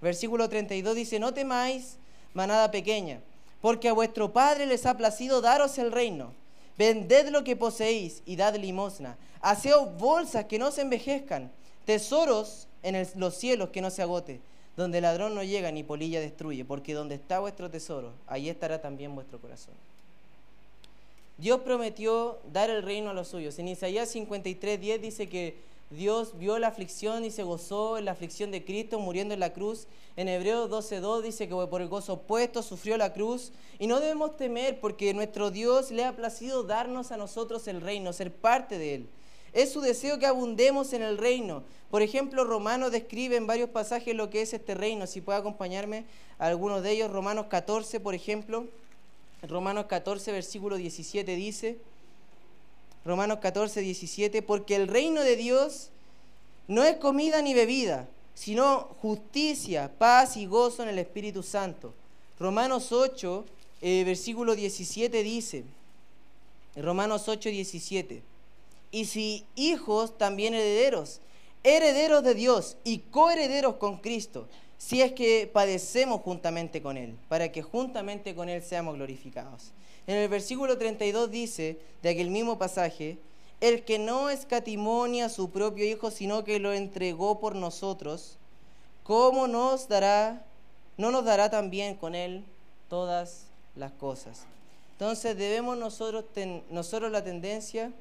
Versículo 0.00 0.48
32 0.48 0.94
dice, 0.94 1.18
no 1.18 1.32
temáis, 1.32 1.96
manada 2.34 2.70
pequeña, 2.70 3.20
porque 3.60 3.88
a 3.88 3.92
vuestro 3.92 4.32
Padre 4.32 4.66
les 4.66 4.86
ha 4.86 4.96
placido 4.96 5.40
daros 5.40 5.78
el 5.78 5.92
reino. 5.92 6.32
Vended 6.76 7.28
lo 7.28 7.44
que 7.44 7.54
poseéis 7.54 8.22
y 8.26 8.36
dad 8.36 8.56
limosna. 8.56 9.16
Haceos 9.40 9.96
bolsas 9.98 10.46
que 10.46 10.58
no 10.58 10.70
se 10.70 10.82
envejezcan, 10.82 11.52
tesoros 11.84 12.66
en 12.82 13.06
los 13.16 13.36
cielos 13.36 13.68
que 13.70 13.80
no 13.80 13.90
se 13.90 14.02
agote, 14.02 14.40
donde 14.76 14.98
el 14.98 15.02
ladrón 15.02 15.34
no 15.34 15.44
llega 15.44 15.70
ni 15.70 15.82
polilla 15.82 16.20
destruye, 16.20 16.64
porque 16.64 16.94
donde 16.94 17.14
está 17.16 17.40
vuestro 17.40 17.70
tesoro, 17.70 18.12
ahí 18.26 18.48
estará 18.48 18.80
también 18.80 19.14
vuestro 19.14 19.40
corazón. 19.40 19.74
Dios 21.38 21.60
prometió 21.60 22.38
dar 22.52 22.70
el 22.70 22.82
reino 22.82 23.10
a 23.10 23.14
los 23.14 23.28
suyos. 23.28 23.58
En 23.58 23.68
Isaías 23.68 24.08
53, 24.10 24.80
10 24.80 25.02
dice 25.02 25.28
que 25.28 25.56
Dios 25.92 26.38
vio 26.38 26.58
la 26.58 26.68
aflicción 26.68 27.24
y 27.24 27.30
se 27.30 27.42
gozó 27.42 27.98
en 27.98 28.06
la 28.06 28.12
aflicción 28.12 28.50
de 28.50 28.64
Cristo 28.64 28.98
muriendo 28.98 29.34
en 29.34 29.40
la 29.40 29.52
cruz. 29.52 29.86
En 30.16 30.26
Hebreos 30.26 30.70
12.2 30.70 31.22
dice 31.22 31.48
que 31.48 31.54
por 31.54 31.82
el 31.82 31.88
gozo 31.88 32.14
opuesto 32.14 32.62
sufrió 32.62 32.96
la 32.96 33.12
cruz. 33.12 33.52
Y 33.78 33.86
no 33.86 34.00
debemos 34.00 34.36
temer 34.36 34.80
porque 34.80 35.12
nuestro 35.12 35.50
Dios 35.50 35.90
le 35.90 36.04
ha 36.04 36.16
placido 36.16 36.62
darnos 36.62 37.12
a 37.12 37.16
nosotros 37.16 37.68
el 37.68 37.80
reino, 37.80 38.12
ser 38.12 38.32
parte 38.32 38.78
de 38.78 38.94
él. 38.94 39.08
Es 39.52 39.70
su 39.70 39.82
deseo 39.82 40.18
que 40.18 40.26
abundemos 40.26 40.94
en 40.94 41.02
el 41.02 41.18
reino. 41.18 41.62
Por 41.90 42.00
ejemplo, 42.00 42.44
Romanos 42.44 42.90
describe 42.90 43.36
en 43.36 43.46
varios 43.46 43.68
pasajes 43.68 44.14
lo 44.14 44.30
que 44.30 44.40
es 44.40 44.54
este 44.54 44.74
reino. 44.74 45.06
Si 45.06 45.20
puede 45.20 45.38
acompañarme 45.38 46.06
a 46.38 46.46
algunos 46.46 46.82
de 46.82 46.92
ellos, 46.92 47.10
Romanos 47.10 47.46
14, 47.50 48.00
por 48.00 48.14
ejemplo. 48.14 48.66
Romanos 49.42 49.86
14, 49.86 50.32
versículo 50.32 50.76
17 50.76 51.36
dice, 51.36 51.78
Romanos 53.04 53.38
14, 53.40 53.80
17, 53.80 54.42
porque 54.42 54.76
el 54.76 54.88
reino 54.88 55.22
de 55.22 55.36
Dios 55.36 55.90
no 56.68 56.84
es 56.84 56.96
comida 56.96 57.42
ni 57.42 57.54
bebida, 57.54 58.08
sino 58.34 58.96
justicia, 59.00 59.90
paz 59.98 60.36
y 60.36 60.46
gozo 60.46 60.82
en 60.82 60.88
el 60.88 60.98
Espíritu 60.98 61.42
Santo. 61.42 61.94
Romanos 62.38 62.92
8, 62.92 63.44
eh, 63.82 64.04
versículo 64.04 64.54
17 64.54 65.22
dice, 65.22 65.64
Romanos 66.76 67.28
8, 67.28 67.50
17, 67.50 68.22
y 68.90 69.04
si 69.06 69.44
hijos, 69.56 70.16
también 70.16 70.54
herederos, 70.54 71.20
herederos 71.64 72.22
de 72.22 72.34
Dios 72.34 72.76
y 72.84 72.98
coherederos 72.98 73.76
con 73.76 73.98
Cristo, 73.98 74.48
si 74.78 75.00
es 75.00 75.12
que 75.12 75.48
padecemos 75.52 76.22
juntamente 76.22 76.82
con 76.82 76.96
Él, 76.96 77.14
para 77.28 77.52
que 77.52 77.62
juntamente 77.62 78.34
con 78.34 78.48
Él 78.48 78.62
seamos 78.62 78.96
glorificados. 78.96 79.72
En 80.06 80.16
el 80.16 80.28
versículo 80.28 80.78
32 80.78 81.30
dice, 81.30 81.78
de 82.02 82.08
aquel 82.08 82.30
mismo 82.30 82.58
pasaje, 82.58 83.18
el 83.60 83.84
que 83.84 83.98
no 83.98 84.28
escatimonia 84.28 85.26
a 85.26 85.28
su 85.28 85.50
propio 85.50 85.84
Hijo, 85.84 86.10
sino 86.10 86.42
que 86.42 86.58
lo 86.58 86.72
entregó 86.72 87.38
por 87.38 87.54
nosotros, 87.54 88.36
¿cómo 89.04 89.46
nos 89.46 89.86
dará, 89.88 90.44
no 90.96 91.12
nos 91.12 91.24
dará 91.24 91.48
también 91.50 91.94
con 91.94 92.16
Él 92.16 92.44
todas 92.88 93.46
las 93.76 93.92
cosas? 93.92 94.46
Entonces 94.92 95.36
debemos 95.36 95.78
nosotros, 95.78 96.24
nosotros 96.70 97.12
la 97.12 97.22
tendencia 97.22 97.92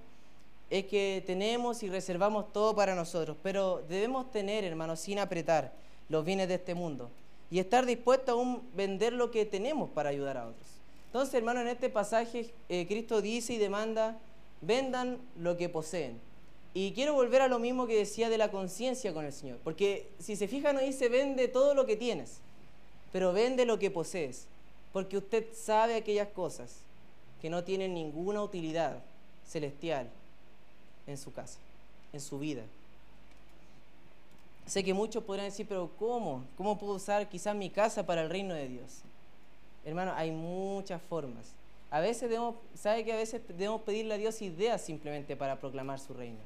es 0.71 0.85
que 0.85 1.23
tenemos 1.27 1.83
y 1.83 1.89
reservamos 1.89 2.51
todo 2.53 2.75
para 2.75 2.95
nosotros, 2.95 3.37
pero 3.43 3.83
debemos 3.87 4.31
tener, 4.31 4.63
hermanos, 4.63 4.99
sin 5.01 5.19
apretar 5.19 5.71
los 6.09 6.25
bienes 6.25 6.47
de 6.47 6.55
este 6.55 6.73
mundo 6.73 7.09
y 7.51 7.59
estar 7.59 7.85
dispuestos 7.85 8.39
a 8.39 8.59
vender 8.73 9.13
lo 9.13 9.29
que 9.29 9.45
tenemos 9.45 9.89
para 9.89 10.09
ayudar 10.09 10.37
a 10.37 10.47
otros. 10.47 10.70
Entonces, 11.11 11.35
hermano, 11.35 11.59
en 11.59 11.67
este 11.67 11.89
pasaje 11.89 12.53
eh, 12.69 12.87
Cristo 12.87 13.21
dice 13.21 13.51
y 13.51 13.57
demanda, 13.57 14.17
vendan 14.61 15.17
lo 15.37 15.57
que 15.57 15.67
poseen. 15.67 16.17
Y 16.73 16.93
quiero 16.93 17.13
volver 17.13 17.41
a 17.41 17.49
lo 17.49 17.59
mismo 17.59 17.85
que 17.85 17.97
decía 17.97 18.29
de 18.29 18.37
la 18.37 18.49
conciencia 18.49 19.13
con 19.13 19.25
el 19.25 19.33
Señor, 19.33 19.57
porque 19.61 20.07
si 20.19 20.37
se 20.37 20.47
fijan, 20.47 20.75
no 20.75 20.81
dice 20.81 21.09
vende 21.09 21.49
todo 21.49 21.73
lo 21.73 21.85
que 21.85 21.97
tienes, 21.97 22.37
pero 23.11 23.33
vende 23.33 23.65
lo 23.65 23.77
que 23.77 23.91
posees, 23.91 24.47
porque 24.93 25.17
usted 25.17 25.47
sabe 25.53 25.95
aquellas 25.95 26.29
cosas 26.29 26.77
que 27.41 27.49
no 27.49 27.65
tienen 27.65 27.93
ninguna 27.93 28.41
utilidad 28.41 29.03
celestial 29.45 30.09
en 31.07 31.17
su 31.17 31.33
casa, 31.33 31.59
en 32.13 32.21
su 32.21 32.39
vida. 32.39 32.63
Sé 34.65 34.81
que 34.81 34.93
muchos 34.93 35.25
podrán 35.25 35.47
decir, 35.47 35.65
pero 35.67 35.91
¿cómo? 35.99 36.45
¿Cómo 36.55 36.79
puedo 36.79 36.93
usar 36.93 37.27
quizás 37.27 37.53
mi 37.53 37.69
casa 37.69 38.05
para 38.05 38.21
el 38.21 38.29
reino 38.29 38.53
de 38.53 38.69
Dios? 38.69 39.01
Hermano, 39.85 40.13
hay 40.15 40.31
muchas 40.31 41.01
formas. 41.01 41.53
A 41.89 41.99
veces 41.99 42.29
debemos, 42.29 42.55
¿sabe 42.75 43.03
que 43.03 43.11
a 43.11 43.17
veces 43.17 43.41
debemos 43.47 43.81
pedirle 43.81 44.13
a 44.13 44.17
Dios 44.17 44.41
ideas 44.41 44.81
simplemente 44.81 45.35
para 45.35 45.59
proclamar 45.59 45.99
su 45.99 46.13
reino? 46.13 46.39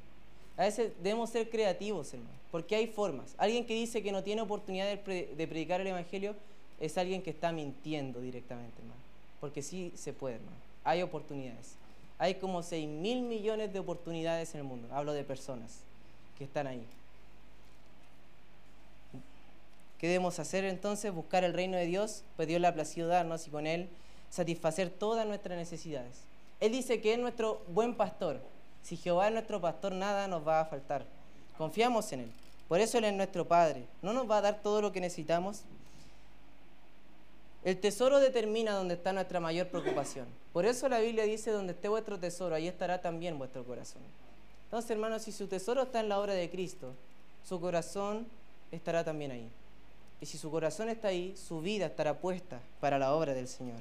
A 0.56 0.64
veces 0.64 0.92
debemos 1.02 1.30
ser 1.30 1.50
creativos, 1.50 2.12
hermano, 2.14 2.34
porque 2.50 2.74
hay 2.74 2.86
formas. 2.86 3.34
Alguien 3.38 3.66
que 3.66 3.74
dice 3.74 4.02
que 4.02 4.10
no 4.10 4.24
tiene 4.24 4.42
oportunidad 4.42 4.86
de, 4.86 4.96
predicar 5.46 5.80
el 5.80 5.86
Evangelio 5.86 6.34
es 6.80 6.96
alguien 6.96 7.22
que 7.22 7.30
está 7.30 7.52
mintiendo 7.52 8.20
directamente, 8.20 8.80
hermano. 8.80 9.00
Porque 9.40 9.62
sí 9.62 9.92
se 9.94 10.12
puede, 10.12 10.36
hermano. 10.36 10.56
Hay 10.82 11.02
oportunidades. 11.02 11.76
Hay 12.18 12.36
como 12.36 12.62
6 12.62 12.88
mil 12.88 13.22
millones 13.22 13.72
de 13.72 13.78
oportunidades 13.78 14.54
en 14.54 14.60
el 14.60 14.66
mundo. 14.66 14.88
Hablo 14.90 15.12
de 15.12 15.24
personas 15.24 15.80
que 16.38 16.44
están 16.44 16.66
ahí. 16.66 16.82
¿Qué 19.98 20.08
debemos 20.08 20.38
hacer 20.38 20.64
entonces? 20.64 21.12
Buscar 21.12 21.44
el 21.44 21.54
reino 21.54 21.76
de 21.76 21.86
Dios, 21.86 22.22
pues 22.36 22.48
Dios 22.48 22.60
le 22.60 22.66
ha 22.66 22.74
placido 22.74 23.08
darnos 23.08 23.46
y 23.46 23.50
con 23.50 23.66
Él 23.66 23.88
satisfacer 24.30 24.90
todas 24.90 25.26
nuestras 25.26 25.56
necesidades. 25.56 26.24
Él 26.60 26.72
dice 26.72 27.00
que 27.00 27.14
es 27.14 27.18
nuestro 27.18 27.62
buen 27.68 27.94
pastor. 27.94 28.40
Si 28.82 28.96
Jehová 28.96 29.28
es 29.28 29.32
nuestro 29.32 29.60
pastor, 29.60 29.92
nada 29.92 30.28
nos 30.28 30.46
va 30.46 30.60
a 30.60 30.64
faltar. 30.66 31.04
Confiamos 31.56 32.12
en 32.12 32.20
Él. 32.20 32.32
Por 32.68 32.80
eso 32.80 32.98
Él 32.98 33.04
es 33.04 33.14
nuestro 33.14 33.46
Padre. 33.46 33.84
¿No 34.02 34.12
nos 34.12 34.30
va 34.30 34.38
a 34.38 34.42
dar 34.42 34.62
todo 34.62 34.82
lo 34.82 34.92
que 34.92 35.00
necesitamos? 35.00 35.62
El 37.64 37.78
tesoro 37.78 38.20
determina 38.20 38.74
dónde 38.74 38.94
está 38.94 39.12
nuestra 39.12 39.40
mayor 39.40 39.68
preocupación. 39.68 40.26
Por 40.52 40.66
eso 40.66 40.88
la 40.88 41.00
Biblia 41.00 41.24
dice, 41.24 41.50
donde 41.50 41.72
esté 41.72 41.88
vuestro 41.88 42.18
tesoro, 42.18 42.54
ahí 42.54 42.68
estará 42.68 43.00
también 43.00 43.38
vuestro 43.38 43.64
corazón. 43.64 44.02
Entonces, 44.64 44.90
hermanos, 44.90 45.22
si 45.22 45.32
su 45.32 45.48
tesoro 45.48 45.82
está 45.82 46.00
en 46.00 46.08
la 46.08 46.20
obra 46.20 46.34
de 46.34 46.48
Cristo, 46.48 46.92
su 47.44 47.60
corazón 47.60 48.26
estará 48.70 49.02
también 49.04 49.32
ahí. 49.32 49.50
Y 50.20 50.26
si 50.26 50.38
su 50.38 50.50
corazón 50.50 50.88
está 50.88 51.08
ahí, 51.08 51.34
su 51.36 51.60
vida 51.60 51.86
estará 51.86 52.18
puesta 52.18 52.60
para 52.80 52.98
la 52.98 53.14
obra 53.14 53.34
del 53.34 53.48
Señor. 53.48 53.80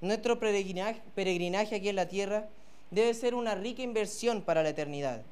Nuestro 0.00 0.38
peregrinaje, 0.38 1.74
aquí 1.74 1.88
en 1.88 1.96
la 1.96 2.08
tierra 2.08 2.48
debe 2.90 3.12
ser 3.14 3.34
una 3.34 3.54
rica 3.54 3.82
inversión 3.82 4.42
para 4.42 4.62
la 4.62 4.70
eternidad. 4.70 5.22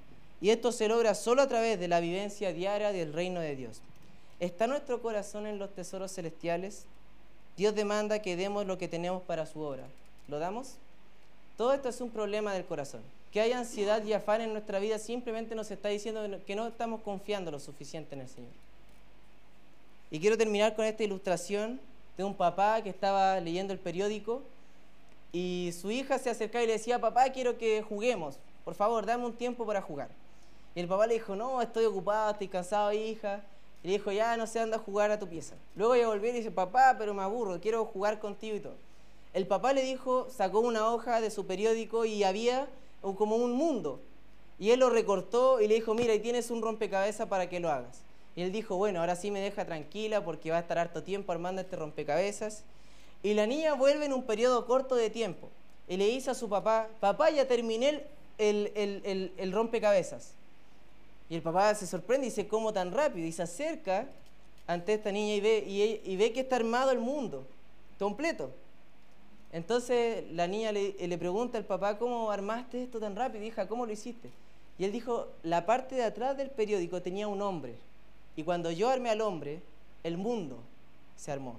Y 0.40 0.50
esto 0.50 0.72
se 0.72 0.88
logra 0.88 1.14
solo 1.14 1.42
a 1.42 1.48
través 1.48 1.78
de 1.80 1.88
la 1.88 2.00
vivencia 2.00 2.52
diaria 2.52 2.92
del 2.92 3.12
reino 3.12 3.40
de 3.40 3.56
Dios. 3.56 3.80
¿Está 4.38 4.66
nuestro 4.66 5.00
corazón 5.00 5.46
en 5.46 5.58
los 5.58 5.74
tesoros 5.74 6.12
celestiales? 6.12 6.84
Dios 7.56 7.74
demanda 7.74 8.20
que 8.20 8.36
demos 8.36 8.66
lo 8.66 8.76
que 8.76 8.88
tenemos 8.88 9.22
para 9.22 9.46
su 9.46 9.60
obra. 9.60 9.84
¿Lo 10.28 10.38
damos? 10.38 10.74
Todo 11.56 11.72
esto 11.72 11.88
es 11.88 12.00
un 12.00 12.10
problema 12.10 12.52
del 12.52 12.66
corazón. 12.66 13.00
Que 13.32 13.40
haya 13.40 13.58
ansiedad 13.58 14.04
y 14.04 14.12
afán 14.12 14.42
en 14.42 14.52
nuestra 14.52 14.78
vida 14.78 14.98
simplemente 14.98 15.54
nos 15.54 15.70
está 15.70 15.88
diciendo 15.88 16.22
que 16.46 16.54
no 16.54 16.66
estamos 16.66 17.00
confiando 17.00 17.50
lo 17.50 17.60
suficiente 17.60 18.14
en 18.14 18.22
el 18.22 18.28
Señor. 18.28 18.65
Y 20.10 20.20
quiero 20.20 20.38
terminar 20.38 20.76
con 20.76 20.84
esta 20.84 21.02
ilustración 21.02 21.80
de 22.16 22.24
un 22.24 22.34
papá 22.34 22.80
que 22.82 22.90
estaba 22.90 23.40
leyendo 23.40 23.72
el 23.72 23.78
periódico 23.78 24.42
y 25.32 25.72
su 25.78 25.90
hija 25.90 26.18
se 26.18 26.30
acercaba 26.30 26.62
y 26.62 26.66
le 26.66 26.74
decía, 26.74 27.00
papá, 27.00 27.28
quiero 27.30 27.58
que 27.58 27.82
juguemos, 27.82 28.38
por 28.64 28.74
favor, 28.74 29.04
dame 29.04 29.26
un 29.26 29.34
tiempo 29.34 29.66
para 29.66 29.82
jugar. 29.82 30.08
Y 30.74 30.80
el 30.80 30.88
papá 30.88 31.06
le 31.06 31.14
dijo, 31.14 31.34
no, 31.34 31.60
estoy 31.60 31.84
ocupado, 31.86 32.30
estoy 32.30 32.48
cansado, 32.48 32.92
hija. 32.92 33.42
Y 33.82 33.88
le 33.88 33.92
dijo, 33.94 34.12
ya 34.12 34.36
no 34.36 34.46
sé, 34.46 34.60
anda 34.60 34.76
a 34.76 34.80
jugar 34.80 35.10
a 35.10 35.18
tu 35.18 35.28
pieza. 35.28 35.54
Luego 35.74 35.94
ella 35.94 36.06
volvió 36.06 36.30
y 36.30 36.34
dice, 36.34 36.50
papá, 36.50 36.96
pero 36.98 37.14
me 37.14 37.22
aburro, 37.22 37.60
quiero 37.60 37.84
jugar 37.84 38.18
contigo 38.18 38.56
y 38.56 38.60
todo. 38.60 38.76
El 39.34 39.46
papá 39.46 39.72
le 39.72 39.82
dijo, 39.82 40.28
sacó 40.30 40.60
una 40.60 40.90
hoja 40.90 41.20
de 41.20 41.30
su 41.30 41.46
periódico 41.46 42.04
y 42.04 42.24
había 42.24 42.68
como 43.00 43.36
un 43.36 43.52
mundo. 43.52 44.00
Y 44.58 44.70
él 44.70 44.80
lo 44.80 44.90
recortó 44.90 45.60
y 45.60 45.68
le 45.68 45.74
dijo, 45.74 45.94
mira, 45.94 46.14
y 46.14 46.20
tienes 46.20 46.50
un 46.50 46.62
rompecabezas 46.62 47.28
para 47.28 47.48
que 47.48 47.60
lo 47.60 47.70
hagas. 47.70 48.05
Y 48.36 48.42
él 48.42 48.52
dijo, 48.52 48.76
bueno, 48.76 49.00
ahora 49.00 49.16
sí 49.16 49.30
me 49.30 49.40
deja 49.40 49.64
tranquila 49.64 50.22
porque 50.22 50.50
va 50.50 50.58
a 50.58 50.60
estar 50.60 50.78
harto 50.78 51.02
tiempo 51.02 51.32
armando 51.32 51.62
este 51.62 51.74
rompecabezas. 51.74 52.64
Y 53.22 53.32
la 53.32 53.46
niña 53.46 53.72
vuelve 53.72 54.04
en 54.04 54.12
un 54.12 54.24
periodo 54.24 54.66
corto 54.66 54.94
de 54.94 55.08
tiempo. 55.08 55.48
Y 55.88 55.96
le 55.96 56.06
dice 56.06 56.30
a 56.30 56.34
su 56.34 56.48
papá, 56.48 56.88
papá, 57.00 57.30
ya 57.30 57.48
terminé 57.48 58.04
el, 58.36 59.50
rompecabezas. 59.52 60.34
Y 61.30 61.34
el 61.34 61.42
papá 61.42 61.74
se 61.74 61.86
sorprende 61.86 62.26
y 62.26 62.30
dice, 62.30 62.46
¿cómo 62.46 62.74
tan 62.74 62.92
rápido? 62.92 63.26
Y 63.26 63.32
se 63.32 63.42
acerca 63.42 64.06
ante 64.66 64.92
esta 64.92 65.10
niña 65.10 65.34
y 65.34 65.40
ve, 65.40 65.64
y, 66.04 66.16
ve 66.16 66.32
que 66.32 66.40
está 66.40 66.56
armado 66.56 66.90
el 66.90 66.98
mundo, 66.98 67.46
completo. 67.98 68.50
Entonces 69.50 70.24
la 70.32 70.46
niña 70.46 70.72
le, 70.72 70.92
le, 70.92 71.18
pregunta 71.18 71.56
al 71.56 71.64
papá, 71.64 71.98
¿cómo 71.98 72.30
armaste 72.30 72.82
esto 72.82 73.00
tan 73.00 73.16
rápido? 73.16 73.44
Hija, 73.44 73.66
¿cómo 73.66 73.86
lo 73.86 73.92
hiciste? 73.92 74.28
Y 74.78 74.84
él 74.84 74.92
dijo, 74.92 75.28
la 75.42 75.64
parte 75.64 75.94
de 75.94 76.04
atrás 76.04 76.36
del 76.36 76.50
periódico 76.50 77.00
tenía 77.00 77.28
un 77.28 77.40
hombre. 77.40 77.76
Y 78.36 78.44
cuando 78.44 78.70
yo 78.70 78.90
armé 78.90 79.10
al 79.10 79.22
hombre, 79.22 79.60
el 80.04 80.18
mundo 80.18 80.58
se 81.16 81.32
armó. 81.32 81.56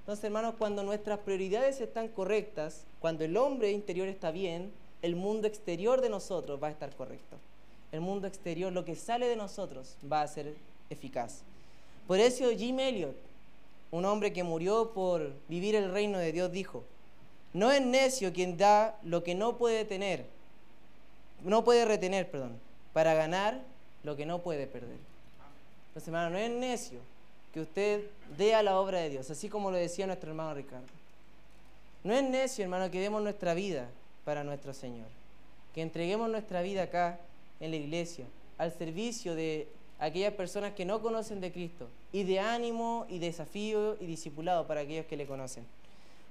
Entonces, 0.00 0.24
hermanos, 0.24 0.54
cuando 0.58 0.82
nuestras 0.82 1.18
prioridades 1.20 1.80
están 1.80 2.08
correctas, 2.08 2.84
cuando 3.00 3.24
el 3.24 3.36
hombre 3.36 3.70
interior 3.72 4.08
está 4.08 4.30
bien, 4.30 4.70
el 5.00 5.16
mundo 5.16 5.48
exterior 5.48 6.00
de 6.00 6.08
nosotros 6.08 6.62
va 6.62 6.68
a 6.68 6.70
estar 6.70 6.94
correcto. 6.94 7.36
El 7.92 8.00
mundo 8.00 8.26
exterior, 8.26 8.72
lo 8.72 8.84
que 8.84 8.96
sale 8.96 9.26
de 9.26 9.36
nosotros, 9.36 9.96
va 10.10 10.22
a 10.22 10.28
ser 10.28 10.54
eficaz. 10.90 11.42
Por 12.06 12.18
eso 12.18 12.50
Jim 12.50 12.78
Elliot, 12.78 13.16
un 13.90 14.04
hombre 14.04 14.32
que 14.32 14.42
murió 14.42 14.92
por 14.92 15.32
vivir 15.48 15.74
el 15.74 15.92
reino 15.92 16.18
de 16.18 16.32
Dios, 16.32 16.50
dijo, 16.50 16.82
no 17.52 17.70
es 17.70 17.82
necio 17.82 18.32
quien 18.32 18.56
da 18.56 18.98
lo 19.02 19.22
que 19.22 19.34
no 19.34 19.56
puede 19.56 19.84
tener, 19.84 20.24
no 21.44 21.64
puede 21.64 21.84
retener, 21.84 22.30
perdón, 22.30 22.58
para 22.92 23.14
ganar 23.14 23.60
lo 24.04 24.16
que 24.16 24.26
no 24.26 24.40
puede 24.40 24.66
perder. 24.66 25.11
Entonces, 25.92 26.08
hermano, 26.08 26.30
no 26.30 26.38
es 26.38 26.50
necio 26.50 27.00
que 27.52 27.60
usted 27.60 28.06
dé 28.38 28.54
a 28.54 28.62
la 28.62 28.80
obra 28.80 29.00
de 29.00 29.10
Dios, 29.10 29.30
así 29.30 29.50
como 29.50 29.70
lo 29.70 29.76
decía 29.76 30.06
nuestro 30.06 30.30
hermano 30.30 30.54
Ricardo. 30.54 30.86
No 32.02 32.14
es 32.14 32.24
necio, 32.24 32.64
hermano, 32.64 32.90
que 32.90 32.98
demos 32.98 33.22
nuestra 33.22 33.52
vida 33.52 33.88
para 34.24 34.42
nuestro 34.42 34.72
Señor. 34.72 35.08
Que 35.74 35.82
entreguemos 35.82 36.30
nuestra 36.30 36.62
vida 36.62 36.84
acá 36.84 37.20
en 37.60 37.70
la 37.70 37.76
iglesia 37.76 38.24
al 38.56 38.72
servicio 38.72 39.34
de 39.34 39.68
aquellas 39.98 40.32
personas 40.32 40.72
que 40.72 40.86
no 40.86 41.02
conocen 41.02 41.42
de 41.42 41.52
Cristo 41.52 41.88
y 42.10 42.24
de 42.24 42.40
ánimo 42.40 43.06
y 43.10 43.18
desafío 43.18 43.96
y 44.00 44.06
discipulado 44.06 44.66
para 44.66 44.80
aquellos 44.80 45.06
que 45.06 45.16
le 45.18 45.26
conocen. 45.26 45.66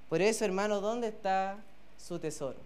Por 0.08 0.20
eso, 0.20 0.44
hermano, 0.44 0.80
¿dónde 0.80 1.08
está 1.08 1.56
su 1.98 2.18
tesoro? 2.18 2.58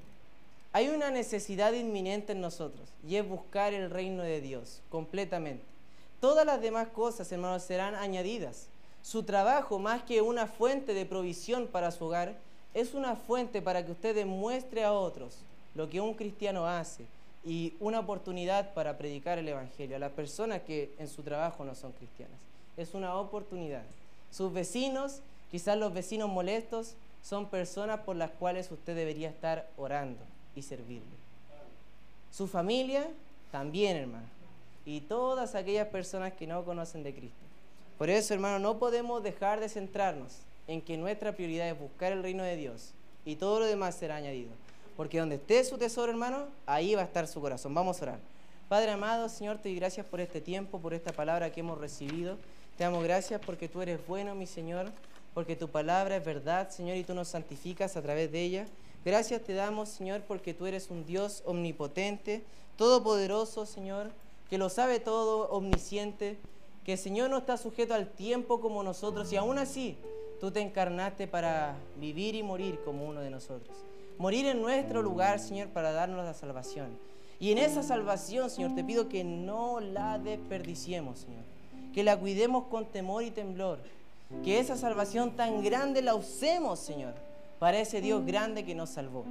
Hay 0.72 0.88
una 0.88 1.10
necesidad 1.10 1.74
inminente 1.74 2.32
en 2.32 2.40
nosotros 2.40 2.88
y 3.06 3.16
es 3.16 3.28
buscar 3.28 3.74
el 3.74 3.90
reino 3.90 4.22
de 4.22 4.40
Dios 4.40 4.80
completamente. 4.88 5.75
Todas 6.26 6.44
las 6.44 6.60
demás 6.60 6.88
cosas, 6.88 7.30
hermanos, 7.30 7.62
serán 7.62 7.94
añadidas. 7.94 8.66
Su 9.00 9.22
trabajo, 9.22 9.78
más 9.78 10.02
que 10.02 10.22
una 10.22 10.48
fuente 10.48 10.92
de 10.92 11.06
provisión 11.06 11.68
para 11.68 11.92
su 11.92 12.04
hogar, 12.06 12.34
es 12.74 12.94
una 12.94 13.14
fuente 13.14 13.62
para 13.62 13.86
que 13.86 13.92
usted 13.92 14.12
demuestre 14.12 14.82
a 14.82 14.92
otros 14.92 15.36
lo 15.76 15.88
que 15.88 16.00
un 16.00 16.14
cristiano 16.14 16.66
hace 16.66 17.04
y 17.44 17.74
una 17.78 18.00
oportunidad 18.00 18.74
para 18.74 18.98
predicar 18.98 19.38
el 19.38 19.46
Evangelio 19.46 19.94
a 19.94 20.00
las 20.00 20.10
personas 20.10 20.62
que 20.62 20.92
en 20.98 21.06
su 21.06 21.22
trabajo 21.22 21.64
no 21.64 21.76
son 21.76 21.92
cristianas. 21.92 22.40
Es 22.76 22.94
una 22.94 23.14
oportunidad. 23.14 23.84
Sus 24.32 24.52
vecinos, 24.52 25.20
quizás 25.52 25.78
los 25.78 25.94
vecinos 25.94 26.28
molestos, 26.28 26.94
son 27.22 27.46
personas 27.46 28.00
por 28.00 28.16
las 28.16 28.32
cuales 28.32 28.68
usted 28.72 28.96
debería 28.96 29.28
estar 29.28 29.68
orando 29.76 30.24
y 30.56 30.62
servirle. 30.62 31.06
Su 32.32 32.48
familia, 32.48 33.08
también, 33.52 33.96
hermano. 33.96 34.35
Y 34.86 35.02
todas 35.02 35.54
aquellas 35.54 35.88
personas 35.88 36.32
que 36.32 36.46
no 36.46 36.64
conocen 36.64 37.02
de 37.02 37.14
Cristo. 37.14 37.44
Por 37.98 38.08
eso, 38.08 38.32
hermano, 38.32 38.58
no 38.58 38.78
podemos 38.78 39.22
dejar 39.22 39.60
de 39.60 39.68
centrarnos 39.68 40.38
en 40.66 40.80
que 40.80 40.96
nuestra 40.96 41.32
prioridad 41.32 41.68
es 41.68 41.78
buscar 41.78 42.12
el 42.12 42.22
reino 42.22 42.42
de 42.42 42.56
Dios 42.56 42.92
y 43.24 43.36
todo 43.36 43.60
lo 43.60 43.66
demás 43.66 43.96
será 43.96 44.16
añadido. 44.16 44.50
Porque 44.96 45.18
donde 45.18 45.34
esté 45.34 45.62
su 45.64 45.76
tesoro, 45.76 46.10
hermano, 46.10 46.46
ahí 46.64 46.94
va 46.94 47.02
a 47.02 47.04
estar 47.04 47.26
su 47.26 47.40
corazón. 47.40 47.74
Vamos 47.74 48.00
a 48.00 48.04
orar. 48.04 48.18
Padre 48.68 48.90
amado, 48.90 49.28
Señor, 49.28 49.58
te 49.58 49.68
doy 49.68 49.76
gracias 49.76 50.06
por 50.06 50.20
este 50.20 50.40
tiempo, 50.40 50.80
por 50.80 50.94
esta 50.94 51.12
palabra 51.12 51.52
que 51.52 51.60
hemos 51.60 51.78
recibido. 51.78 52.36
Te 52.76 52.84
damos 52.84 53.04
gracias 53.04 53.40
porque 53.44 53.68
tú 53.68 53.82
eres 53.82 54.04
bueno, 54.06 54.34
mi 54.34 54.46
Señor, 54.46 54.90
porque 55.34 55.56
tu 55.56 55.68
palabra 55.68 56.16
es 56.16 56.24
verdad, 56.24 56.70
Señor, 56.70 56.96
y 56.96 57.04
tú 57.04 57.14
nos 57.14 57.28
santificas 57.28 57.96
a 57.96 58.02
través 58.02 58.32
de 58.32 58.42
ella. 58.42 58.66
Gracias 59.04 59.42
te 59.42 59.54
damos, 59.54 59.88
Señor, 59.88 60.22
porque 60.22 60.52
tú 60.52 60.66
eres 60.66 60.90
un 60.90 61.06
Dios 61.06 61.42
omnipotente, 61.46 62.42
todopoderoso, 62.76 63.66
Señor, 63.66 64.10
que 64.48 64.58
lo 64.58 64.68
sabe 64.68 65.00
todo, 65.00 65.48
omnisciente, 65.50 66.38
que 66.84 66.92
el 66.92 66.98
Señor 66.98 67.30
no 67.30 67.38
está 67.38 67.56
sujeto 67.56 67.94
al 67.94 68.08
tiempo 68.08 68.60
como 68.60 68.82
nosotros, 68.82 69.32
y 69.32 69.36
aún 69.36 69.58
así 69.58 69.98
tú 70.40 70.50
te 70.50 70.60
encarnaste 70.60 71.26
para 71.26 71.76
vivir 71.96 72.34
y 72.34 72.42
morir 72.42 72.80
como 72.84 73.06
uno 73.06 73.20
de 73.20 73.30
nosotros 73.30 73.76
morir 74.18 74.46
en 74.46 74.60
nuestro 74.60 75.02
lugar, 75.02 75.38
Señor, 75.38 75.68
para 75.68 75.92
darnos 75.92 76.24
la 76.24 76.34
salvación. 76.34 76.98
Y 77.38 77.52
en 77.52 77.58
esa 77.58 77.82
salvación, 77.82 78.48
Señor, 78.48 78.74
te 78.74 78.84
pido 78.84 79.08
que 79.08 79.24
no 79.24 79.80
la 79.80 80.18
desperdiciemos, 80.18 81.18
Señor. 81.18 81.44
Que 81.92 82.02
la 82.02 82.18
cuidemos 82.18 82.64
con 82.64 82.86
temor 82.86 83.22
y 83.24 83.30
temblor. 83.30 83.78
Que 84.42 84.58
esa 84.58 84.76
salvación 84.76 85.36
tan 85.36 85.62
grande 85.62 86.02
la 86.02 86.14
usemos, 86.14 86.78
Señor, 86.78 87.14
para 87.58 87.78
ese 87.78 88.00
Dios 88.00 88.24
grande 88.24 88.64
que 88.64 88.74
nos 88.74 88.90
salvó. 88.90 89.24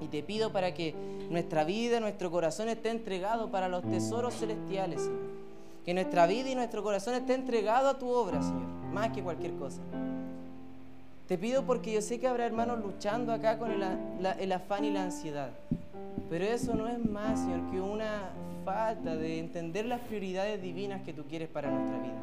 Y 0.00 0.08
te 0.08 0.22
pido 0.22 0.52
para 0.52 0.74
que 0.74 0.94
nuestra 1.30 1.64
vida, 1.64 2.00
nuestro 2.00 2.30
corazón 2.30 2.68
esté 2.68 2.90
entregado 2.90 3.50
para 3.50 3.68
los 3.68 3.82
tesoros 3.82 4.34
celestiales, 4.34 5.02
Señor. 5.02 5.36
Que 5.84 5.94
nuestra 5.94 6.26
vida 6.26 6.50
y 6.50 6.54
nuestro 6.54 6.82
corazón 6.82 7.14
esté 7.14 7.34
entregado 7.34 7.88
a 7.88 7.98
tu 7.98 8.08
obra, 8.08 8.42
Señor, 8.42 8.66
más 8.92 9.10
que 9.10 9.22
cualquier 9.22 9.54
cosa. 9.54 9.80
Te 11.26 11.38
pido 11.38 11.64
porque 11.64 11.92
yo 11.92 12.02
sé 12.02 12.20
que 12.20 12.28
habrá 12.28 12.46
hermanos 12.46 12.78
luchando 12.80 13.32
acá 13.32 13.58
con 13.58 13.70
el, 13.72 14.52
afán 14.52 14.84
y 14.84 14.90
la 14.90 15.02
ansiedad. 15.02 15.50
Pero 16.30 16.44
eso 16.44 16.74
no 16.74 16.86
es 16.86 17.04
más, 17.04 17.40
Señor, 17.40 17.70
que 17.70 17.80
una 17.80 18.30
falta 18.64 19.16
de 19.16 19.38
entender 19.38 19.86
las 19.86 20.00
prioridades 20.00 20.62
divinas 20.62 21.02
que 21.02 21.12
tú 21.12 21.24
quieres 21.24 21.48
para 21.48 21.70
nuestra 21.70 21.98
vida. 21.98 22.20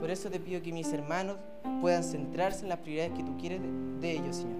Por 0.00 0.10
eso 0.10 0.30
te 0.30 0.38
pido 0.38 0.62
que 0.62 0.72
mis 0.72 0.92
hermanos 0.92 1.36
puedan 1.80 2.04
centrarse 2.04 2.62
en 2.62 2.68
las 2.68 2.78
prioridades 2.78 3.12
que 3.12 3.22
tú 3.22 3.36
quieres 3.38 3.60
de, 4.00 4.12
ellos, 4.12 4.36
Señor. 4.36 4.56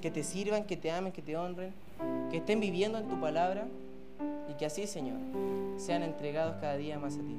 Que 0.00 0.10
te 0.10 0.22
sirvan, 0.22 0.64
que 0.64 0.76
te 0.76 0.90
amen, 0.90 1.12
que 1.12 1.22
te 1.22 1.36
honren, 1.36 1.72
que 2.30 2.38
estén 2.38 2.60
viviendo 2.60 2.98
en 2.98 3.08
tu 3.08 3.20
palabra 3.20 3.66
y 4.48 4.54
que 4.54 4.66
así, 4.66 4.86
Señor, 4.86 5.18
sean 5.76 6.02
entregados 6.02 6.56
cada 6.60 6.76
día 6.76 6.98
más 6.98 7.14
a 7.16 7.20
ti. 7.20 7.36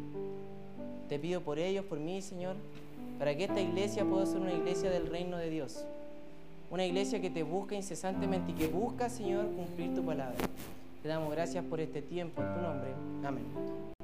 Te 1.07 1.17
pido 1.17 1.41
por 1.41 1.57
ellos, 1.57 1.85
por 1.85 1.99
mí, 1.99 2.21
Señor, 2.21 2.55
para 3.17 3.35
que 3.35 3.45
esta 3.45 3.59
iglesia 3.59 4.05
pueda 4.05 4.25
ser 4.25 4.39
una 4.39 4.53
iglesia 4.53 4.89
del 4.89 5.07
reino 5.07 5.37
de 5.37 5.49
Dios. 5.49 5.85
Una 6.71 6.85
iglesia 6.85 7.19
que 7.19 7.31
te 7.31 7.41
busca 7.41 7.75
incesantemente 7.75 8.51
y 8.51 8.53
que 8.53 8.67
busca, 8.67 9.09
Señor, 9.09 9.47
cumplir 9.55 9.95
tu 9.95 10.03
palabra. 10.03 10.37
Te 11.01 11.09
damos 11.09 11.31
gracias 11.31 11.63
por 11.65 11.79
este 11.79 12.01
tiempo 12.01 12.41
en 12.41 12.53
tu 12.53 12.61
nombre. 12.61 12.89
Amén. 13.23 13.89